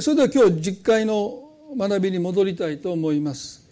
[0.00, 3.66] それでは今日実会の学びに戻りたいと思います。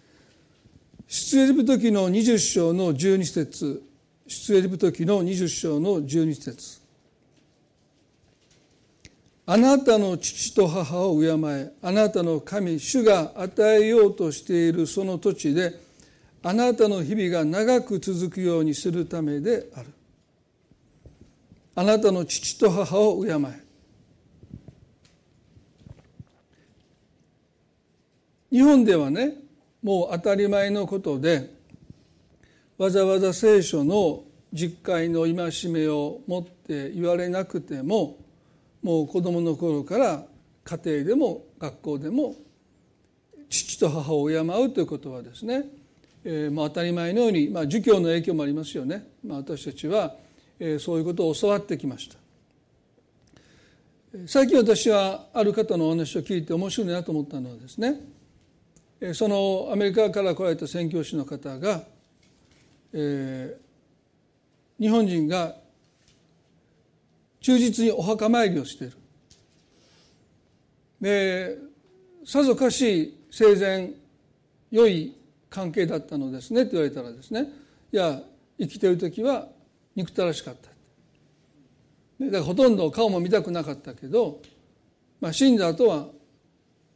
[1.07, 3.83] 出エジプト記の20章の12節。
[4.27, 6.81] 出エジプト記の20章の12節。
[9.45, 11.73] あなたの父と母を敬え。
[11.83, 15.79] あなたの神主が与えようとしているその土地で
[16.43, 19.87] あなたの日々が長く続くようにするためである。
[21.75, 23.66] あなたの父と母を敬え。
[28.57, 29.35] 日本ではね
[29.83, 31.51] もう当たり前のことで
[32.79, 38.17] わざわざ聖書の実会の戒めを持って言われなくても
[38.83, 40.25] もう子供の頃から
[40.65, 42.35] 家庭でも学校でも
[43.51, 45.67] 父と母を敬うということはですね、
[46.25, 50.15] えー、まあ当たり前のように、まあ、儒教の影響もありますよね、まあ、私たちは、
[50.59, 52.17] えー、そういうことを教わってきました。
[54.27, 58.16] 最近私はある方のお話を聞いて面白いなと思ったのはですね
[59.13, 61.83] そのアメリカから来られた宣教師の方が、
[62.93, 65.55] えー、日本人が
[67.41, 68.97] 忠実にお墓参りをしている。
[71.01, 71.59] で
[72.25, 73.91] さぞかし生前
[74.71, 75.15] 良い
[75.51, 77.49] 関係だったのですねって言われたらですね
[77.93, 78.21] いや
[78.59, 79.47] 生きてる時は
[79.95, 80.71] 憎たらしかった。
[82.25, 84.41] だからほとんど顔も見たくなかったけど、
[85.21, 86.07] まあ、死んだ後は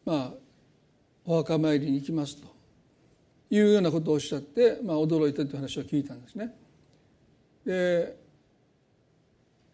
[0.07, 0.40] まあ
[1.31, 2.49] お墓参りに行きますと
[3.51, 6.53] いうようなことをおっしゃって、まあ、驚いたという話を聞いたんですね。
[7.65, 8.17] で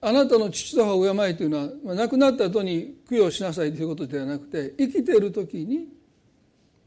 [0.02, 5.88] あなたの父と母を敬いというのは、ま、亡くなった後に供養しなさいということではなくて生きている時に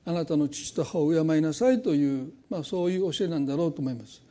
[0.05, 4.21] あなたの父と母を敬いなさいという、まあ、そういう教えなんだろうと思います。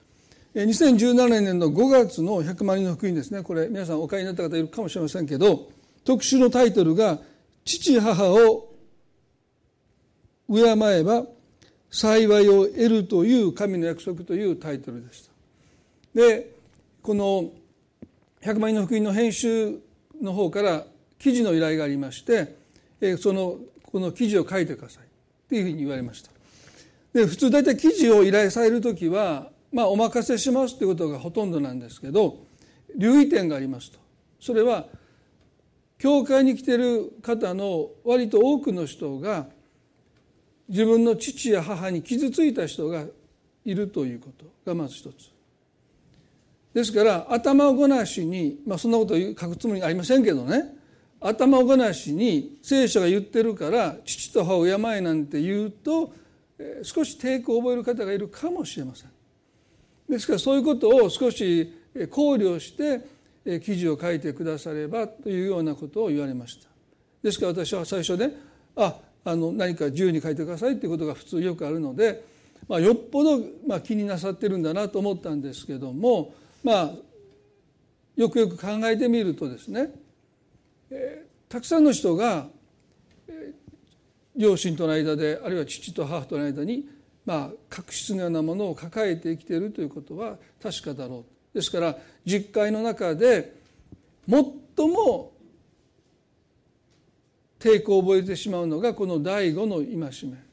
[0.54, 5.68] 2017年の5月の100万人の福音ですねこれ皆さんお買いになった方いるかもしれませんけど
[6.04, 7.18] 特集のタイトルが
[7.68, 8.67] 「父母を
[10.48, 11.26] 敬えば
[11.90, 15.32] 幸いを得るという神の約束というタイトルでした。
[16.14, 16.50] で
[17.02, 17.50] この
[18.40, 19.78] 百万人の福音の編集
[20.20, 20.84] の方から
[21.18, 22.56] 記事の依頼がありまして
[23.18, 25.06] そのこの記事を書いてくださいっ
[25.48, 26.30] ていうふうに言われました。
[27.12, 32.38] で普通大体記事を依頼される時はまあお任せしますということがほとんどなんですけど
[32.96, 33.98] 留意点がありますと。
[34.40, 34.86] それは
[35.98, 39.46] 教会に来てる方の割と多くの人が
[40.68, 43.04] 自分の父や母に傷ついた人が
[43.64, 45.30] いるということがまず一つ。
[46.74, 50.76] ですから頭ごなしに、まあ、そんなこと書くつもりありませんけどね。
[51.20, 56.12] 頭ごなしに聖書が言ってるから父と母を敬えなんて言うと
[56.82, 59.10] 少し抵抗を覚える方がいるかもしれません。
[60.08, 61.72] ですからそういうことを少し
[62.10, 66.68] 考慮して記事を書いてくださればというようなことを言われました。
[67.22, 68.32] ですから私は最初、ね、
[68.76, 68.94] あ
[69.28, 72.24] あの何か自由に書いてくださいっていうことが普通よくあるので、
[72.66, 76.32] まあ、よっぽど、まあ、気になさってるんだなと思ったんですけども
[76.64, 76.90] まあ
[78.16, 79.90] よくよく考えてみるとですね、
[80.90, 82.46] えー、たくさんの人が、
[83.28, 83.52] えー、
[84.34, 86.88] 両親との間であるいは父と母との間に、
[87.26, 91.54] まあ、確執のようなものを抱えて生きているということは確かだろう。
[91.54, 93.54] ですから実会の中で
[94.26, 95.32] 最も
[97.58, 100.48] 抵抗を覚えてしまうのがこの第五の戒め。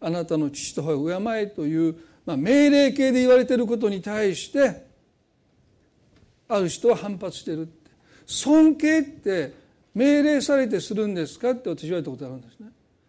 [0.00, 4.84] あなたの父と母を敬えという、まあ、命令形で言われていることに対して
[6.48, 7.68] ある人は反発してる
[8.26, 9.54] 尊敬って
[9.94, 12.68] 命令されてするんですかって私言われたことがあるんですね。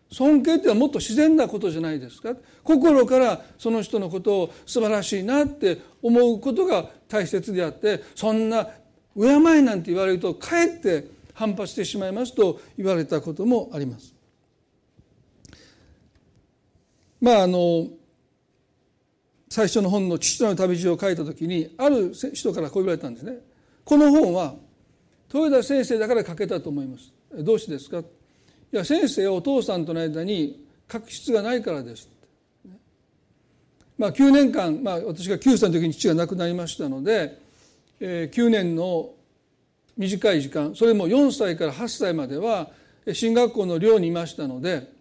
[0.10, 2.34] 尊敬ってのはもっと自然なことじゃないですか
[2.64, 8.70] 心からその人のことを素晴らしいなって思うことが大切であってそんな
[9.18, 14.16] 敬いなんて言われるとかえって反発してしまいますと言われたこともあります。
[17.22, 17.88] まああの
[19.48, 23.38] 最初の本の「父との旅路」を書いた時にある人からこう言われたんですね。
[23.86, 24.56] この本は
[25.32, 27.14] 豊田先生だから書けたと思います。
[27.44, 28.00] どうしてですか？
[28.00, 28.04] い
[28.72, 32.10] や先生お父さんとの間に確執がないからです。
[33.96, 37.40] まあ、9年間、まあ、私が9歳の時に父が亡くなりましたので、
[38.00, 39.17] えー、9年の
[39.98, 42.70] 短い時間それも4歳から8歳までは
[43.14, 44.92] 進学校の寮にいましたので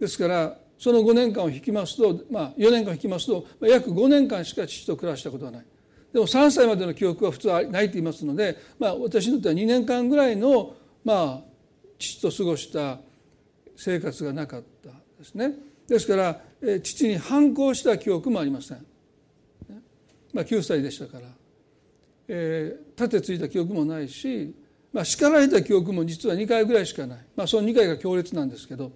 [0.00, 5.64] ですからその5年間を引きますと、まあ、4年間引きますと約5年間しか父と暮らしたことはない。
[6.12, 10.74] でも3歳までの記憶は普通はないと言いますので、まあ、私にとっては2年間ぐらいの、
[11.04, 11.48] まあ、
[11.98, 12.98] 父と過ごした
[13.76, 15.52] 生活がなかったですね。
[15.86, 16.40] ですから
[16.82, 18.86] 父に反抗した記憶もありません、
[20.32, 21.37] まあ、9歳でしたから。
[22.28, 24.54] えー、立てついた記憶もないし
[24.92, 28.92] まあ、叱られた記憶も実は2回ぐらいしかない、まあ、その2回が強烈なんですけど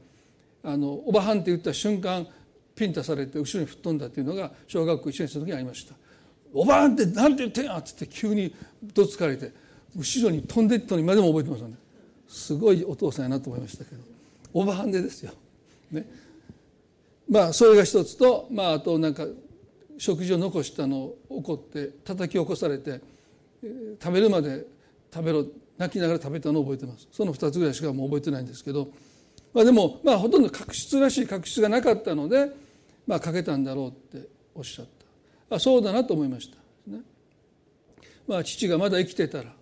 [0.65, 2.27] あのおばはんって言った瞬間
[2.75, 5.95] ピンタされて後ろに吹っ飛んだっていうのが小学校1年生の時にありました
[6.55, 8.55] 「おばはんって何て言ってんや!」っつって急に
[8.95, 9.53] どつかれて
[9.97, 11.75] 後ろに飛んでいったの今でも覚えてますよね
[12.29, 14.01] すごいお父さんやなと思いましたけど
[14.55, 15.33] おばはんでですよ。
[15.91, 16.07] ね、
[17.29, 19.27] まあそれが一つと、まあ、あとなんか
[19.99, 23.01] 食事を残したのを怒って叩き起こされて
[23.63, 24.67] 食べるまで
[25.13, 25.47] 食べろ
[25.79, 27.09] 泣きながら食べたのを覚えてます。
[27.13, 28.89] その2つぐらいしかもう覚えてないんですけど、
[29.55, 32.51] まあ、でもまあほとんど確執らしい確執がなかったので、
[33.07, 34.87] まあ、かけたんだろうっておっしゃっ
[35.49, 35.57] た。
[35.57, 36.57] あそうだなと思いました、
[36.91, 37.01] ね。
[38.27, 39.53] まあ、父がまだ生きてたら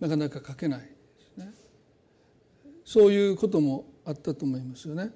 [0.00, 0.86] なかなか書けないで
[1.34, 1.52] すね。
[2.84, 5.12] そういうこともあったと思いますよね。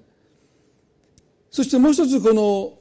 [1.51, 2.79] そしてもう一つこの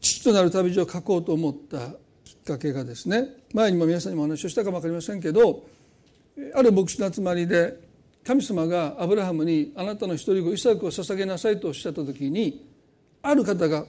[0.00, 1.94] 父となる旅路を書こうと思った
[2.40, 5.64] っかけがですね前にも皆さんにもお話をしたかも分かりませんけど
[6.54, 7.78] ある牧師の集まりで
[8.24, 12.66] 神様がアブラハムにあなたの一人子イサクを捧げなさいとおっしゃった時に
[13.22, 13.84] ある方が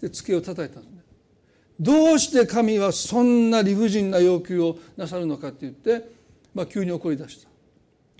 [0.00, 0.98] で机を叩いたんです。
[1.80, 6.08] どうして神はそんな理不尽な要求をなさるのかって言って、
[6.54, 7.46] まあ、急に怒り出し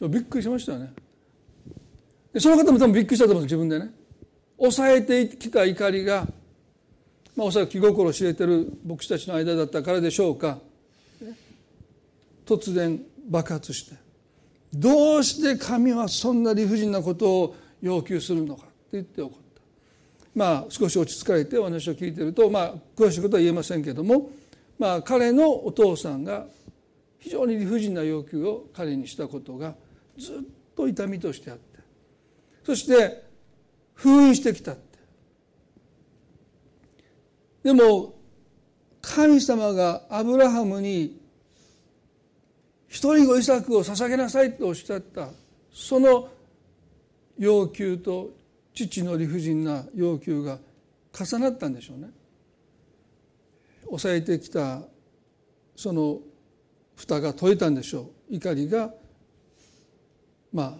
[0.00, 0.08] た。
[0.08, 0.93] びっくりしましたよね。
[2.37, 3.93] その方も多分びっくりしたと思うんです自分でね。
[4.58, 6.26] 抑えてきた怒りが
[7.38, 10.58] まあ、おそらく気心を知れてる牧師たちの間だったからでしょうか。
[12.44, 13.94] 突然爆発して。
[14.75, 19.62] どうして神はそんな理不尽なことを要求するのかって言って怒った。
[20.35, 24.32] まあ少し落ち着かれてお話を聞いてるとまあ詳しいことは言えませんけども。
[24.76, 26.44] まあ彼のお父さんが
[27.20, 29.76] 非常に理不尽な要求を彼にしたことが
[30.19, 30.37] ずっ
[30.75, 31.79] と痛みとしてあって。
[32.64, 33.23] そして
[33.94, 34.75] 封印してきた。
[37.62, 38.14] でも
[39.00, 41.20] 神様がアブラハムに
[42.88, 45.28] 一人子イサクを捧げなさいとおっしゃった
[45.72, 46.28] その
[47.38, 48.31] 要求と
[48.75, 50.58] 父の理不尽な要求が
[51.12, 52.08] 重なったんでしょうね。
[53.87, 54.82] 抑えてきた
[55.75, 56.19] その
[56.96, 58.90] 蓋が解いたんでしょう怒りが
[60.52, 60.78] ま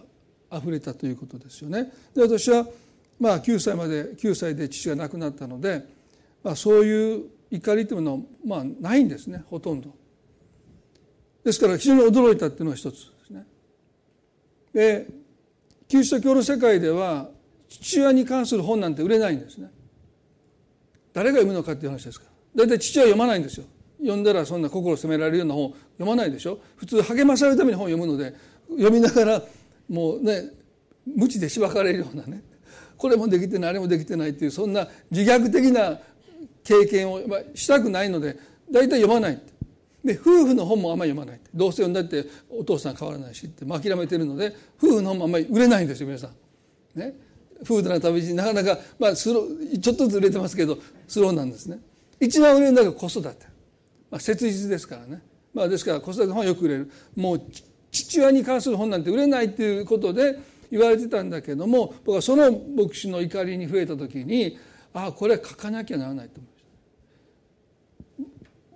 [0.49, 1.91] あ溢れたということですよね。
[2.13, 2.67] で私は
[3.19, 5.85] まあ9歳まで9歳で父が亡くなったので
[6.43, 9.89] まあ、そういう怒りというのはまあないんですねほとんど。
[11.43, 13.45] ですから非常に驚いたっていうのが一つですね。
[14.73, 15.07] で
[15.87, 17.29] キリスト教の世界では
[17.67, 19.69] 父親に関する本なんて売れないんですね。
[21.13, 22.25] 誰が読むのかっていう話ですか
[22.55, 22.65] ら。
[22.65, 23.65] 大体父は読まないんですよ。
[23.99, 28.33] 読んだらそんな心を責められるような本読まないでしょ普通励まされるために本を読むので
[28.69, 29.41] 読みながら
[29.89, 30.43] もうね
[31.05, 32.41] 無知でしばかれるようなね
[32.97, 35.99] これもできてないあれもできてないっていうそんな自虐的な
[36.63, 37.21] 経験を
[37.55, 38.37] したくないので
[38.71, 39.41] 大体読まない
[40.03, 46.99] で夫婦の本もあんまり読まないどうせ読んだってお父さん変わらないしって諦めてるので夫婦の本もあんまり売れないんですよ皆さん。
[46.99, 47.13] ね、
[47.61, 49.45] 夫婦の旅路なかなか、まあ、スロ
[49.81, 50.77] ちょっとずつ売れてますけど
[51.07, 51.79] スローなんですね。
[52.19, 53.45] 一番売れるのが子育て、
[54.09, 55.21] まあ、切実ですからね、
[55.53, 56.91] まあ、ですから子育ての本はよく売れる。
[57.15, 57.41] もう
[57.91, 60.37] 父親に関する本なんて売れないっていうことで
[60.71, 64.57] 言われてたんだけども僕はその牧師の怒りに増えた時に
[64.93, 66.59] ああこれは書かなきゃならないと思う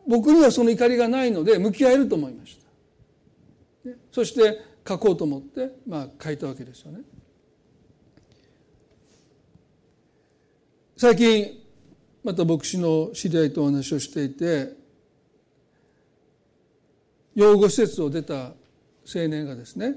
[0.08, 3.92] 僕にはその怒りがないので向き合えると思いました。
[4.12, 7.00] そして書こうと思って、まあ、書いたわけですよね。
[10.98, 11.60] 最近
[12.24, 14.74] また牧師の知り合いとお話をしていて
[17.36, 19.96] 養護施設を出た青年がですね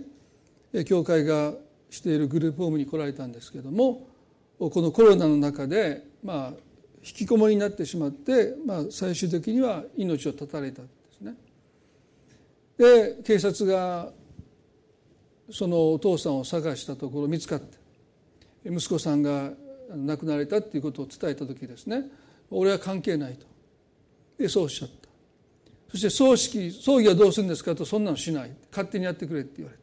[0.85, 1.53] 教会が
[1.91, 4.09] しているグループホームに来られたんですけども
[4.59, 6.67] このコロナの中でまあ
[7.07, 11.35] 引きこもりになってしまって、まあ、最終的には命を絶たれたんですね。
[12.77, 14.11] で警察が
[15.53, 17.79] そのお父さんを探したところ見つかって
[18.65, 19.53] 息子さんが
[19.95, 22.11] 亡くなられたっていうことを伝えた時ですね。
[22.51, 23.47] 俺は関係ないと。
[24.39, 25.09] でそうおっしゃった。
[25.91, 28.51] そして葬式葬儀はどうするんですかとそんなのしない。
[28.71, 29.79] 勝手にやってくれって言われ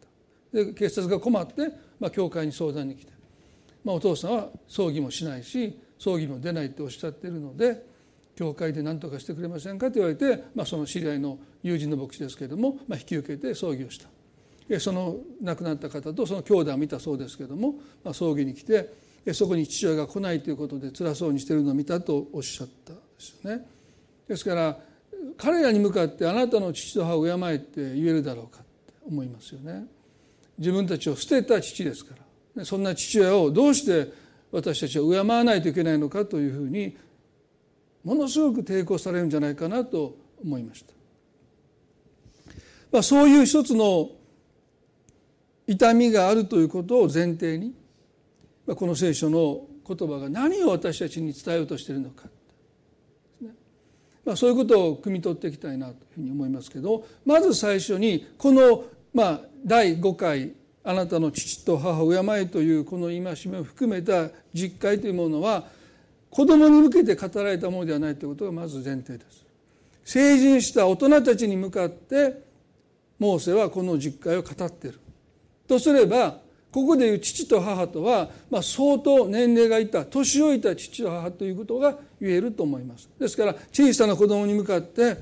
[0.66, 0.66] た。
[0.66, 3.14] で警察が困って、まあ、教会に相談に来て、
[3.84, 7.86] まあ、お父さんは葬儀もしないし葬儀も出ないっておっしゃってるので
[8.36, 14.10] 教会で何とかしてくれませんかと言われて、まあ、その知り合いの友人の牧師ですけれども、まあ、引き受けて葬儀をした
[14.80, 18.94] その亡くなった方とその兄弟を見たそうですけれども、まあ、葬儀に来て
[19.34, 23.66] そこに父親が来ないということで辛そうにしてるのを見たとおっしゃったんですよね。
[24.28, 24.78] ですから
[25.38, 29.86] 彼らに向かってあなたの父と母を敬えって言えるだろうかって思いますよね。
[30.58, 32.24] 自分たちを捨てた父ですから
[32.64, 34.12] そんな父親をどうして
[34.52, 36.96] 私たちは敬わないといけないのかというふうに
[38.04, 40.94] ものすごく抵抗されるんじゃないかなと思いました。
[42.92, 44.12] まあ、そういう一つの
[45.66, 47.74] 痛みがあるということを前提に、
[48.68, 52.26] まあ、この聖書の言葉が何を私たちに伝えようとしているのか、
[54.26, 58.84] まあ、そういうことを汲み取っていきたいなというふうに思いますけどまず最初にこの、
[59.14, 65.66] まあ、第5回あなたの父と母を敬えというこの戒めを含めた実会というものは
[66.30, 69.46] 子供に向けて語られたものではないということがまず前提です。
[70.04, 72.42] 成人した大人たちに向かって
[73.20, 75.00] モーセはこの実会を語っている。
[75.68, 76.40] とすれば
[76.72, 83.08] ここでいう父と母とは、まあ、相当年齢がいた年老いた父と母ということが言えると思います。
[83.20, 85.18] ですから小さな子供に向かって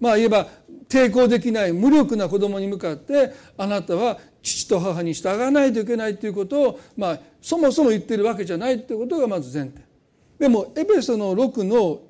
[0.00, 0.48] まあ言えば
[0.88, 9.82] 抵抗できない無力な子供に向かってあなたは父と母に従わないといけないということを、まあ、そもそも言ってるわけじゃないということがまず前提。
[10.38, 12.00] でもエペソの6の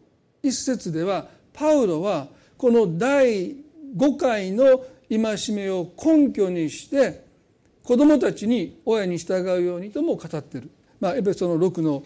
[0.42, 2.28] 一節ではパウロは
[2.58, 3.56] この第
[3.96, 7.24] 5回の戒めを根拠にして
[7.82, 12.02] 子供たちに親に従うようにとも語っている、まあ、エペソの6の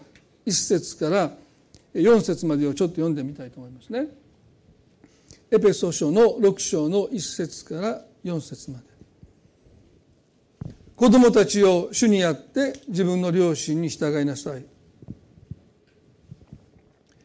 [0.47, 1.33] 1節から
[1.95, 4.07] 4節までをちょっと読んでみたいと思いますね。
[5.51, 8.90] エペソ書の6章の1節から4節まで。
[11.01, 14.67] 子供たちを主にあって自分の両親に従いなさい。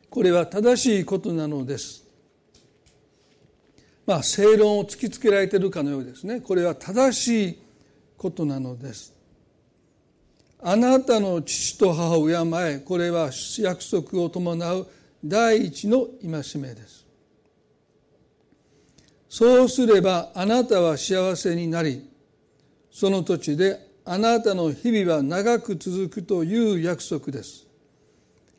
[0.10, 2.06] これは正しいことなのです。
[4.06, 6.40] まあ正論を突きつけられているかのようですね。
[6.40, 7.60] これは正しい
[8.18, 9.14] ことなのです。
[10.62, 12.34] あなたの父と母を敬
[12.76, 13.30] え、これは
[13.60, 14.88] 約束を伴う
[15.22, 17.06] 第一の戒めです。
[19.28, 22.15] そうすればあなたは幸せになり、
[22.96, 27.68] その土地であなたの日々は長く続くという約束です。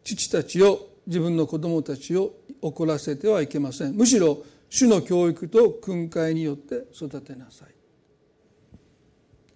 [0.04, 3.94] 父たちを自分の子供たちを怒らせてはいけません。
[3.94, 7.68] むしろ主の教育と訓戒によって育てなさい。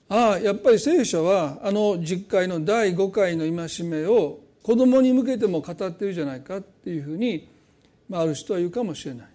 [0.09, 7.51] ああやっぱり聖書はあの実会の第5回の戒めを子供に向けても語ってるじゃないかっていうふうに、
[8.09, 9.27] まあ、ある人は言うかもしれない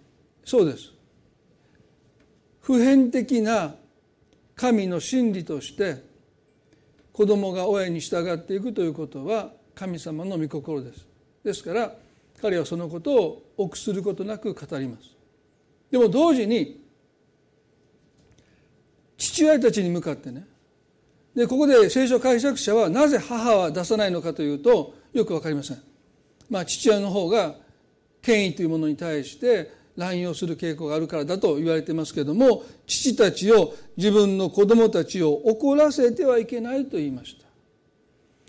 [0.44, 0.92] そうです
[2.62, 3.76] 普遍的な
[4.56, 6.02] 神の真理として
[7.12, 11.06] 子供が親に従っていくということは神様の御心です
[11.44, 11.92] ですから
[12.40, 15.10] 彼はそのことを臆することなく語ります
[15.90, 16.84] でも同時に
[19.16, 20.46] 父親たちに向かってね
[21.36, 25.82] でここで聖書解釈者はなぜ母は出さないのかというとよく分かりません。
[26.48, 27.54] まあ、父親の方が
[28.22, 37.46] 権威というものに対して乱用する傾向があるからだと言われてますけども父たちを自分の子供たちを怒らせてはいけないと言いました。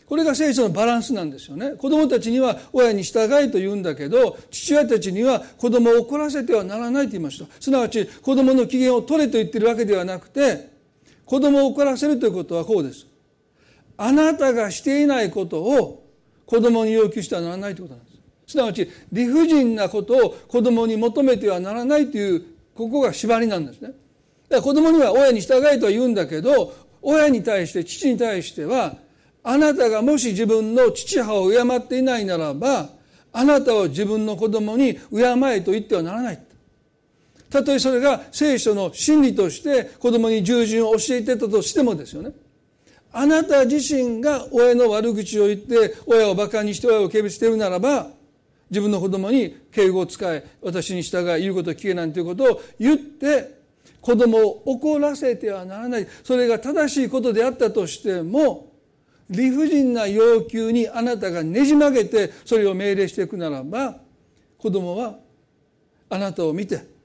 [0.07, 1.71] これが聖書のバランスなんですよね。
[1.71, 7.45] 子供たちには親に従いと言うんだけど、父親たちには子供を怒らせてはならないと言いました。
[7.59, 10.69] すなわち子供の機嫌を取れと言ってるわけではなくて、
[11.25, 13.05] 子供を怒らせるということはこうです。
[13.97, 16.07] あなたがしていないことを
[16.45, 18.06] 子供に要求してはならないということなんです。
[18.47, 23.89] すなわち理不尽なことを子供に求めてはならないというここが縛りなんですね。
[23.89, 23.97] だか
[24.55, 28.95] ら子供には親に従いとは言うんだけど親に対して父に対しては
[29.43, 32.89] あなたがもし自分の父母を敬っていないならば
[33.33, 34.99] あなたを自分の子供に敬
[35.53, 36.39] えと言ってはならない。
[37.49, 42.31] たとえそれが聖書の真理として子供に従順を教えてたとしてもですよね。
[43.11, 48.09] あなた自身が親の悪口を言って親を馬鹿にして親を軽蔑しているならば
[48.69, 53.57] 自分の子供に敬語を使え私に従い言うことを聞けなんていうことを言って
[54.01, 58.71] 子供を怒らせてはならないそれが正しいことであったとしても
[59.29, 63.97] 理不尽な要求にあなたがねじ曲げてそれを命令していくならば
[64.57, 65.17] 子供は
[66.09, 66.97] あなたを見て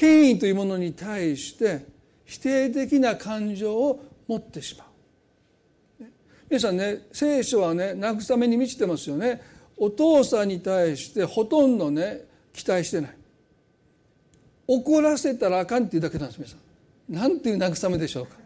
[0.00, 1.84] 権威というものに対して
[2.24, 6.06] 否定的な感情を持ってしまう。
[6.48, 9.42] 皆さんね聖書はね慰めに満ちてますよね。
[9.80, 12.20] お父さんに対してほとんどね
[12.52, 13.16] 期待してない。
[14.68, 17.12] 怒らせたらあかんっていうだけなんです皆さん。
[17.12, 18.36] なんていう慰めでしょうか。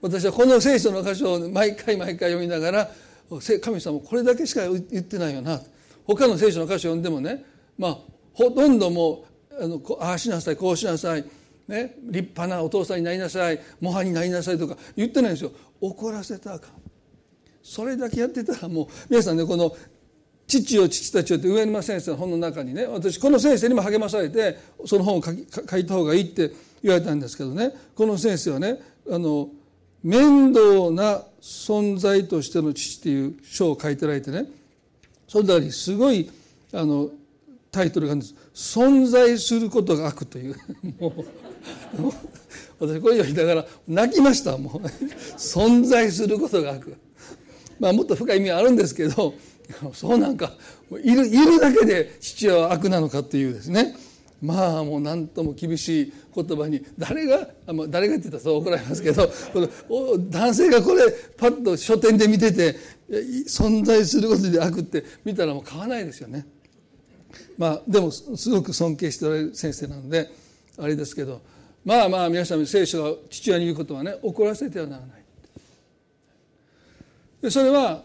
[0.00, 2.90] 私はこの聖書の箇所を毎回毎回読みながら
[3.60, 5.60] 神様これだけしか言ってないよな
[6.06, 7.44] 他の聖書の箇所を読んでもね
[7.76, 7.98] まあ
[8.32, 9.24] ほとんども
[9.60, 11.24] あのああしなさいこうしなさい、
[11.66, 16.70] ね、立派なお父さんになりなさい模範になりなさいとか言ってないんですよ怒らせたらあかん
[17.62, 19.76] それだけやってたらもう皆さんねこの
[20.48, 22.86] 父よ父たちよって上沼先生の本の中にね。
[22.86, 26.50] 私この先生にも励まされてその本を書き書いた方がいいって
[26.82, 27.72] 言われたんですけどね。
[27.94, 29.50] この先生はねあの
[30.02, 34.46] 面倒な存在としての父っていう書を書いてられてね
[35.26, 36.30] その中にすごい
[36.72, 37.10] あの
[37.70, 38.34] タイトルがあるんです。
[38.54, 40.56] 存在することが悪という
[40.98, 41.24] もう
[42.80, 44.86] 私これ読みながら泣きましたもう。
[45.36, 46.96] 存在することが悪。
[47.78, 49.34] まあもっと深い意味はあるんですけど
[49.92, 50.56] そうなんか
[51.02, 53.96] いるいるだけで父親は悪なのかっていうですね
[54.40, 57.48] まあもう何とも厳しい言葉に誰が
[57.88, 59.30] 誰がって言ったらそう怒られますけど
[60.30, 62.76] 男性がこれパッと書店で見てて
[63.46, 66.46] 存在することで悪って見たらもう買わないですよね。
[67.56, 70.30] まあでもすごく尊敬しておられる先生なので
[70.76, 71.40] あれですけど
[71.84, 75.14] まあまあ皆さん聖書が父親に言うことはね怒らせてはならな
[77.42, 77.50] い。
[77.50, 78.02] それは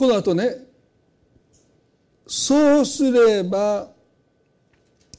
[0.00, 0.56] この後ね
[2.26, 3.86] そうすれば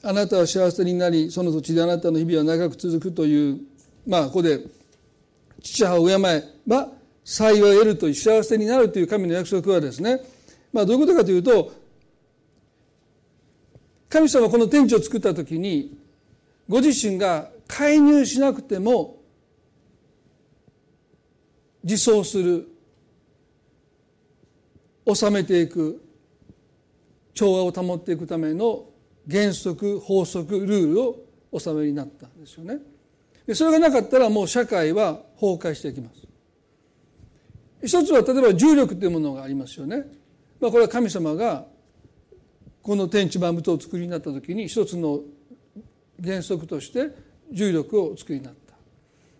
[0.01, 3.59] あなたは幸せになりその土地であなたの日々は長く続くという
[4.07, 4.59] まあここで
[5.61, 6.89] 父母を敬えば
[7.23, 10.19] 幸いを得るという幸せになるという神の約束はですね
[10.73, 11.71] まあどういうことかというと
[14.09, 15.95] 神様はこの天地を作った時に
[16.67, 19.19] ご自身が介入しなくても
[21.83, 22.67] 自走する。
[25.15, 26.01] 収めていく
[27.33, 28.85] 調和を保っていくための
[29.29, 31.15] 原則法則ルールを
[31.51, 32.79] お収めになったんですよね。
[33.45, 36.27] でそれがなかったらもう社会は崩壊していきます。
[37.83, 40.05] 一つは例えば重力というものがありますよね。
[40.59, 41.65] まあ、これは神様が
[42.81, 45.21] この天地万物を作りになった時に一つの
[46.23, 47.09] 原則として
[47.51, 48.75] 重力を作りになった。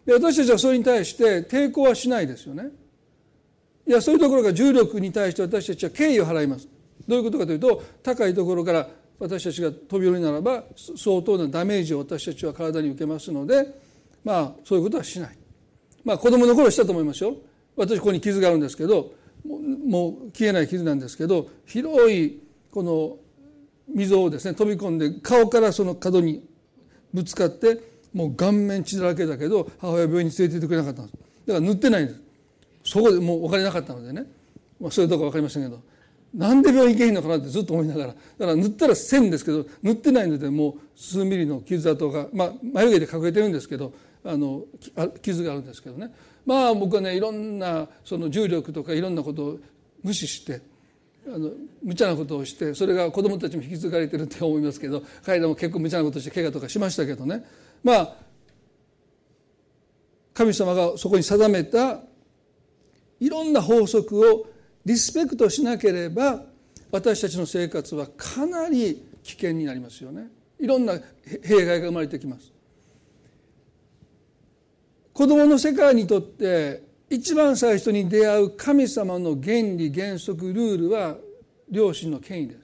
[0.05, 2.69] で私たちはそれに対して抵抗はしないですよね。
[3.91, 6.65] いやそういうところが重力に対して私たちは敬意を払います。
[7.09, 8.87] どういうことかというと高いところから
[9.19, 10.63] 私たちが飛び降りならば
[10.95, 13.67] 相当なダメージを私たちは体に受けますので
[14.23, 15.37] まあそういうことはしない。
[16.05, 17.35] まあ子供の頃したと思いますよ。
[17.75, 19.11] 私ここに傷があるんですけど
[19.45, 23.17] もう消えない傷なんですけど広いこの
[23.93, 26.47] 溝をですね飛び込んで顔からその角に
[27.13, 27.81] ぶつかって
[28.13, 31.17] もう顔面血だらけだけど母親病院に連れて行ってくれなかったんです
[31.47, 32.21] だから塗ってないんです
[32.83, 34.25] そこでもうお金なかったのでね、
[34.79, 35.81] まあ、それどうか分かりませんけど。
[36.33, 38.07] なんで病院行けへんのかなってずっと思いながら。
[38.07, 43.91] だから塗ったら線ですけど塗ってないのでもう数ミリの傷跡が、まあ、眉毛で隠れてるんですけど
[44.23, 44.63] あの
[45.21, 46.13] 傷があるんですけどね。
[46.45, 49.59] まあ僕はねいろんなその重力とかいろんなことを
[50.03, 50.61] 無視して
[51.27, 51.51] あの
[51.83, 57.45] 無茶なことをしてそれが子供たちも引き継がれてるって思いますけど彼らも結構無茶なことして怪我とかしましたけどね。
[57.83, 58.15] まあ
[60.33, 61.99] 神様がそこに定めた
[63.21, 64.47] いろんな法則を
[64.83, 66.43] リスペクトしなければ
[66.91, 70.27] 私たちの生活はかなり危険になりますよね。
[70.59, 70.95] いろんな
[71.43, 72.51] 弊害が生まれてきます。
[75.13, 81.15] 子供の世界にとって一番最初に出会う神様の原理原則ルールは
[81.69, 82.59] 両親の権威です。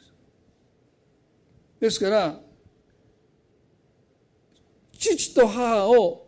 [1.80, 2.40] ですから
[4.98, 6.26] 父と母を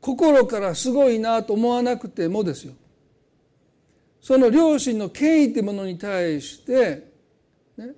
[0.00, 2.74] 心からすごいなと思わなくてもですよ。
[4.22, 7.10] その両親の権威というものに対して、
[7.76, 7.90] ね、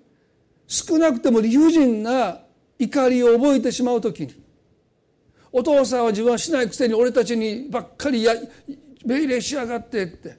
[0.66, 2.40] 少なくても理不尽な
[2.78, 4.34] 怒りを覚えてしまう時に
[5.52, 8.32] お父さんは自分はしないくせに俺たちにばっかりや
[9.04, 10.38] 命令しやがってって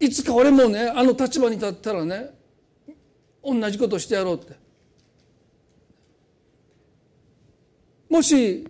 [0.00, 2.30] いつか俺もねあの立場に立ったらね
[3.42, 4.56] 同じことしてやろうって。
[8.10, 8.66] もし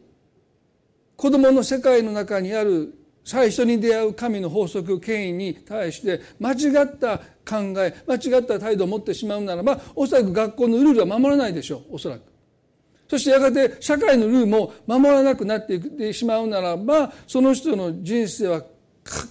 [1.17, 2.98] 子供の世界の中にある
[3.29, 12.23] 最初に出会う神の法則権威に対して間違った考え間違った態度を持ってしまうならばおそらく学校のルールは守らないでしょうおそらく。
[13.07, 18.63] そしてやがて社会のルールも守らなくなっていってしまうならばその人の人生は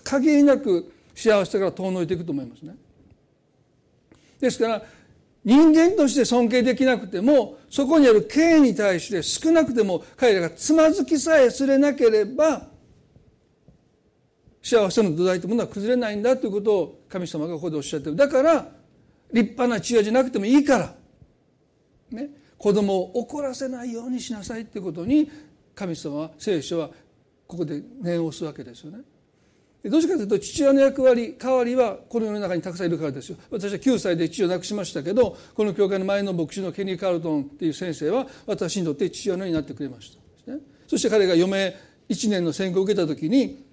[0.03, 2.75] 限りなく幸せから遠のいていくと思いますね。
[4.39, 4.83] ですから
[5.43, 12.76] 人間として尊敬できなくてもそこにある権威に対して少なくても彼らがつまずきさえすれなければ
[14.67, 18.17] 幸せの土台というものは崩れないんだということを神様がここでおっしゃってる。
[18.17, 18.67] だから
[19.31, 20.95] 立派な父親じゃなくてもいいから、
[22.11, 25.31] ね、子供を怒らせないようにしなさいということに
[25.73, 26.89] 神様は聖書は
[27.47, 28.99] ここで念を押すわけですよね。
[29.85, 33.37] どうしてかというと父親の役割代わりはこの世の中にたくさんいるからですよ。
[33.49, 41.73] 私は9歳で父を亡くしましたけどこの教会の前の牧師のケニー・カールトンっていう先生は私にとって父親のようになってくれました、ね、そして彼が余命
[42.09, 43.66] 1年の選考を受けた時に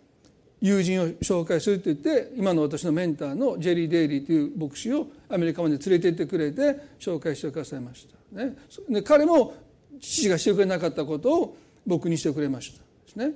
[0.64, 8.56] 友人を紹介すると言って今の私のメンターのジェリー・デイリーという牧師をアメリカまで連れて行ってくれて紹介してくださいました、ね、
[8.88, 9.52] で彼も
[10.00, 12.78] 父がしてくれなかったことを僕にしてくれました。
[12.78, 13.32] ですね。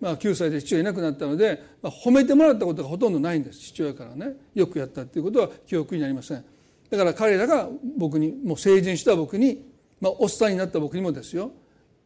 [0.00, 3.58] まあ、9歳で父親いなくなったので、まあ、褒めてもらったことがほとんどないんです。
[3.58, 4.36] 父親からね。
[4.54, 6.44] よくやったっていうことは記憶になりません。
[6.88, 9.62] だから彼らが僕にもう成人した僕に
[10.00, 11.52] まあおっさんになった僕にもですよ。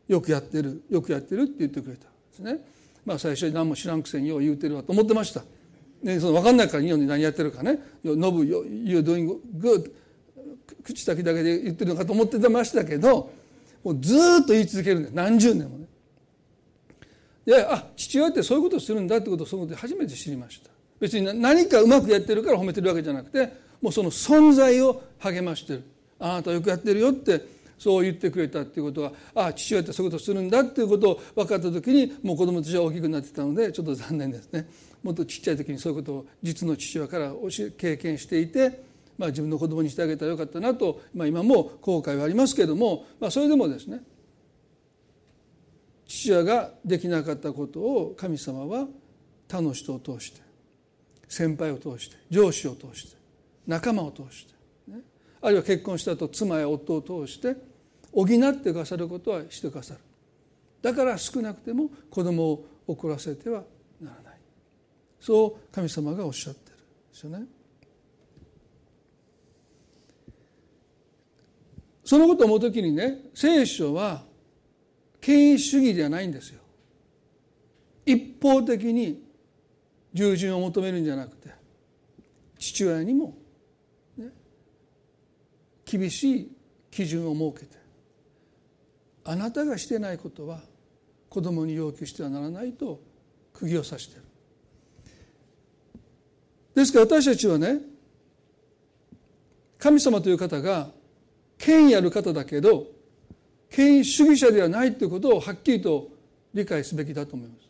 [0.08, 2.08] よくやってるよくやってるって言ってくれた。
[2.08, 2.58] んですね。
[3.04, 5.42] まあ最初に何も知らんくせによう言うてるわと思ってました。
[6.02, 9.90] ね、その分かんないからいいのに何やってるかね「ノブ You're doing good」
[10.84, 13.30] 口先だけで言ってるのかと思ってましたけど
[13.82, 15.86] もうずっと言い続けるんです何十年もね。
[17.46, 25.84] であ父親ってそういうことをするんだってことをそのことで初めて知りました別に何かうまくやってるから褒めてるわけじゃなくてもうその存在を励ましてる
[26.18, 27.42] あなたよくやってるよって
[27.78, 34.68] そう言ってくれたっていうことはああ父親ってそういうことをするんだっていうことを分かった時にもう子供たちは大きくなってたのでちょっと残念ですね。
[35.02, 37.32] もっとちっちゃい時にそういうことを実の父親から
[37.76, 38.82] 経験していて、
[39.18, 44.00] まあ、自分の子供にしてあげたらよかったなと、まあ、今も後悔はありますけれども、まあ、それでもですね
[46.06, 48.86] 父親ができなかったことを神様は
[49.48, 50.40] 他の人を通して
[51.28, 53.16] 先輩を通して上司を通して
[53.66, 54.54] 仲間を通して、
[55.44, 57.54] あるいは結婚したと妻や夫を通して
[58.10, 60.00] 補ってくださることはしてくださる
[60.80, 63.62] だから少なくても子供を怒らせては
[64.00, 64.38] ならない
[65.20, 67.44] そう神様がおっしゃってるんですよね。
[72.04, 74.22] そのことを思う時にね聖書は
[75.20, 76.60] 権威主義ではないんですよ。
[78.06, 79.22] 一方的に
[80.12, 81.50] 従順を求めるんじゃなくて
[82.58, 83.36] 父親にも、
[85.98, 86.52] 厳しい
[86.90, 87.80] 基準を設けて
[89.24, 90.60] あなたがしてないことは
[91.28, 93.00] 子供に要求してはならないと
[93.52, 94.22] 釘を刺している。
[96.74, 97.78] ですから私たちはね
[99.78, 100.88] 神様という方が
[101.58, 102.86] 権威ある方だけど
[103.70, 106.08] 権威主義者ではないということをはっきりと
[106.52, 107.68] 理解すべきだと思います。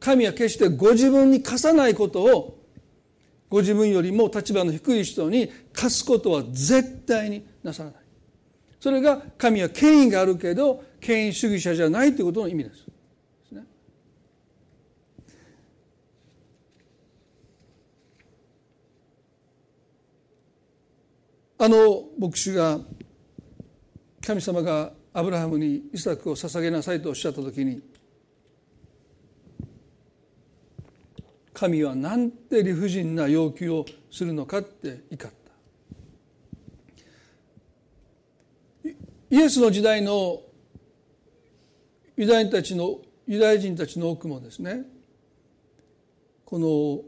[0.00, 2.55] 神は決してご自分に課さないことを
[3.48, 8.00] ご自分よりも立場の低い人に課すことは絶対になさらない。
[8.80, 12.86] それが神は権威があるけど権威主義者じゃないということの意味です。
[21.58, 22.78] あの牧師が
[24.20, 27.80] 神様がアブラハムにイサクを捧げなさいとおっしゃった時に
[31.56, 35.30] 神はなんて理不尽な要求をするのかって怒っ
[38.84, 38.90] た。
[39.30, 40.42] イエスの時代の
[42.14, 44.84] ユダヤ人たちのユダヤ人たちの多くもですね
[46.44, 47.00] この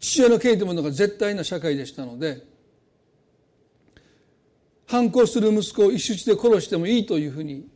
[0.00, 2.44] 父親の権威というものが絶対な社会でしたので
[4.88, 7.68] 反抗する息子を一周で殺してもいいというふうに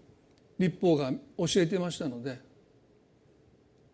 [0.58, 2.45] 立法が教えてましたので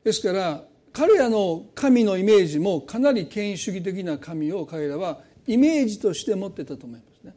[0.05, 7.35] ですから彼らの神のイメージもかなり権威主義的な神を彼らはイメージとして持ってたと思いますね。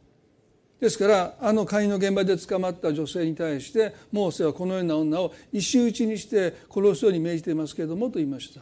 [0.78, 8.60] ですからあの会の現場で捕まった女性に対してモーセはこのような女を石打ちにして殺すように命じていますけれどもと言いました。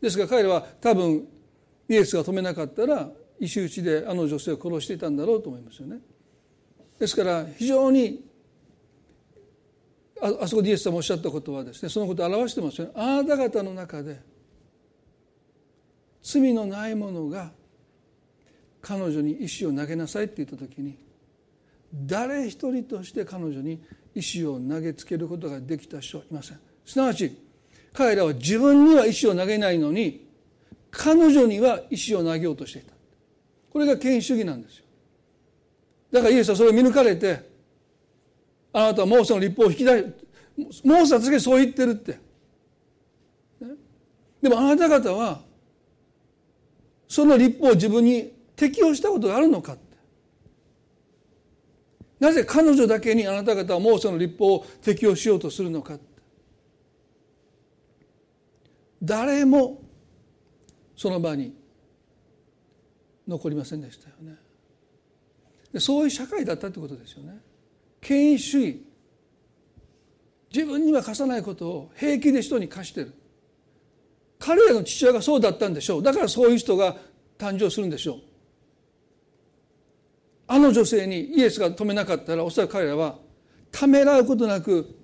[0.00, 1.28] ですから彼らは多分
[1.88, 6.00] イエスが止めなかったら石打ちであの女性を殺していたんだろうと思いますよね。
[6.98, 8.24] ですから非常に
[10.22, 12.92] あそこでイエス様おっしゃったことはですねそのことを表してますよね。
[12.94, 14.20] あなた方の中で
[16.22, 17.50] 罪のない者が
[18.80, 20.96] 彼女に石を投げなさいって言った時に
[21.92, 23.82] 誰一人として彼女に
[24.14, 26.60] 石を投げつけることができた人はいません。
[26.86, 27.36] すなわち
[27.92, 30.28] 彼らは自分には石を投げないのに
[30.92, 32.92] 彼女には石を投げようとしていた。
[33.72, 34.84] これが権威主義なんですよ。
[36.12, 37.51] だからイエスはそれを見抜かれて
[38.72, 40.04] あなたはモーセの立法を引き出し
[40.84, 42.18] モーセは確かにそう言ってるって、
[44.40, 45.42] でもあなた方は
[47.08, 49.82] その立法を自分に適用したことがあるのかって。
[52.20, 56.04] なぜ彼女だけにあなた方はモーセの立法を適用しようとするのかって。
[59.02, 59.82] 誰も
[60.96, 61.52] その場に
[63.26, 64.36] 残りませんでしたよね。
[65.80, 67.40] そういう社会だったってことですよね。
[68.02, 68.82] 権威主義。
[70.52, 73.14] 自分には課さないことを平気で人に課してる。
[74.38, 76.02] 彼らの父親がそうだったんでしょう。
[76.02, 76.96] だからそういう人が
[77.38, 78.18] 誕生するんでしょう。
[80.48, 83.18] あの女性にイエスが止めなかったらおそらく彼らは
[83.70, 84.94] ためらうことなく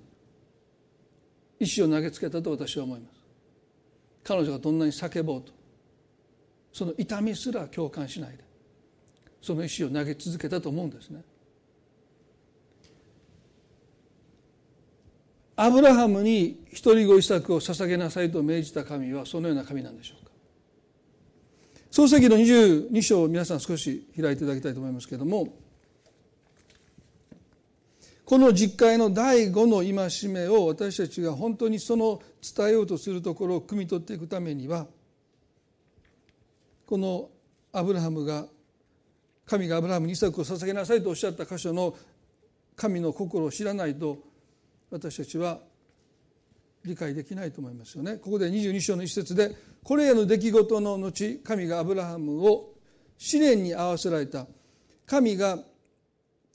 [1.59, 3.19] 石を投げつけたと私は思います。
[4.23, 5.53] 彼女がどんなに叫ぼうと
[6.71, 8.43] その痛みすら共感しないで
[9.41, 11.23] その石を投げ続けたと思うんですね。
[15.61, 20.31] アブラハムに一人子イサクを捧げなさいと命じた神はそのような神なんでしょうか。
[21.91, 25.49] 創世記の22章を皆さん少し開いていただきたいと思いますけれども
[28.23, 32.21] この実会の第五の戒めを私たちが本当にその
[32.55, 34.87] 伝えようとするところを汲み取っていくためには
[36.85, 37.27] この
[37.73, 38.45] アブラハムが
[39.45, 41.97] 神がアブラハムにイサクを捧げなさいとおっしゃった箇所の
[42.77, 44.28] 神の心を知らないと
[44.91, 45.59] 私たちは
[46.85, 48.17] 理解できないと思いますよね。
[48.17, 52.73] ここで22章の一節でこれらの出来事の後神がアブラハムを
[53.17, 54.47] 試練に合わせられた
[55.05, 55.59] 神が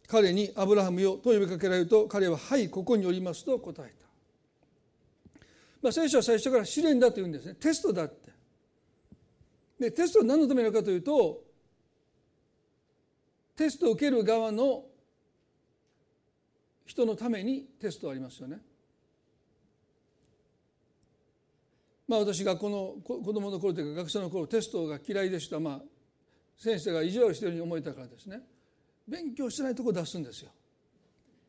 [0.07, 4.05] 彼にアブラハムよと呼びかけられると彼ははいここにおりますと答えた。
[5.83, 8.33] まあ、聖書は最初から試練だと言うんですねテストだって
[9.79, 11.43] でテストは何のためなのかというと
[13.55, 14.85] テストを受ける側の
[16.87, 18.59] 人のためにテストありますよね。
[22.07, 25.83] まあ私がこの子供の頃というか学生の頃テストが嫌いでしたまあ
[26.59, 28.41] 先生が意地悪してるように思えたからですね
[29.09, 30.51] 勉強してないとこ出すんですよ。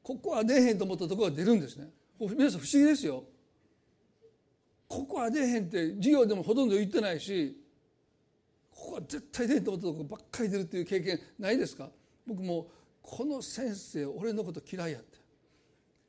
[0.02, 1.90] ここは出えへんと思ったところが出るんですね。
[2.20, 3.24] 皆さん不思議ですよ。
[4.88, 7.58] ここは出えへんって授業でもほとんど言ってないし
[8.72, 11.90] ここは絶対出へんと思ったとこばっかり出るっていう経験ないですか？
[12.26, 12.68] 僕も
[13.02, 15.18] この先生俺のこと嫌いやって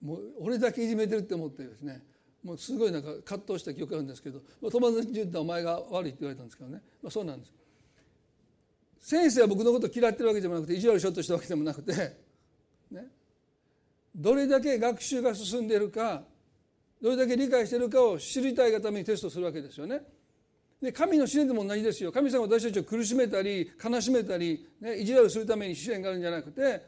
[0.02, 2.02] もう俺だけいじめてるって思ってですね
[2.42, 7.52] もうすごいなんか葛藤した記憶があるんですけど友達に言ったらお前が悪いって言われたんですけどね、まあ、そうなんです。
[9.00, 11.92] 先生は僕のこと嫌ってるわけでもなくて意地悪しようとしたわけでもなくて、
[12.90, 13.06] ね、
[14.14, 16.22] どれだけ学習が進んでいるか
[17.00, 20.00] どれだけ理解しているかを知りたいがためにテストするわけですよね。
[20.82, 22.12] で神の試練でも同じですよ。
[22.12, 26.82] 神様が私たちを苦しめたり悲しめたり、ね、意地悪するために試練があるんじゃなくて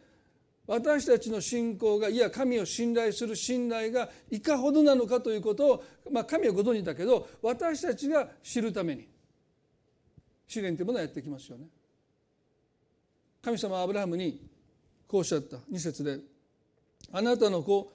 [0.68, 9.08] 私たちの信仰がいや神を信頼する信頼がいかほどなのかということを、まあ、神はご存知だけど私たちが知るために
[10.46, 11.66] 試練というものはやってきますよね。
[13.42, 14.46] 神様はアブラハムに
[15.06, 15.56] こうおっしゃった。
[15.72, 16.20] 2節で
[17.12, 17.90] 「あなたの子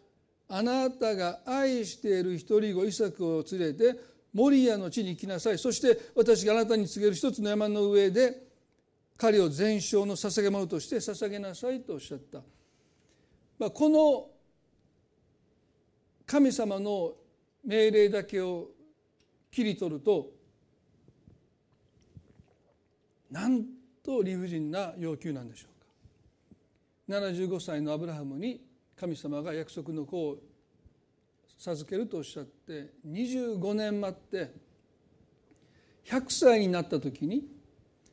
[0.47, 3.99] あなたが愛している一人子イサクを連れて
[4.33, 5.59] モリアの地に行きなさい。
[5.59, 8.47] そして私があなたに告げる一つの山の上で
[9.15, 12.41] 彼を全焼の捧げ物として捧げなさい」とおっしゃった、
[13.59, 14.27] まあ、この
[16.25, 17.13] 神様の
[17.65, 18.69] 命令だけを
[19.51, 20.31] 切り取ると
[23.31, 23.63] なん
[24.03, 25.67] と理不尽な要求なんでしょ
[27.07, 27.19] うか。
[27.19, 28.61] 75歳のアブラハムに
[28.95, 30.37] 神様が約束の子を
[31.57, 34.51] 授けるとおっしゃって25年待って
[36.05, 37.47] 100歳になった時に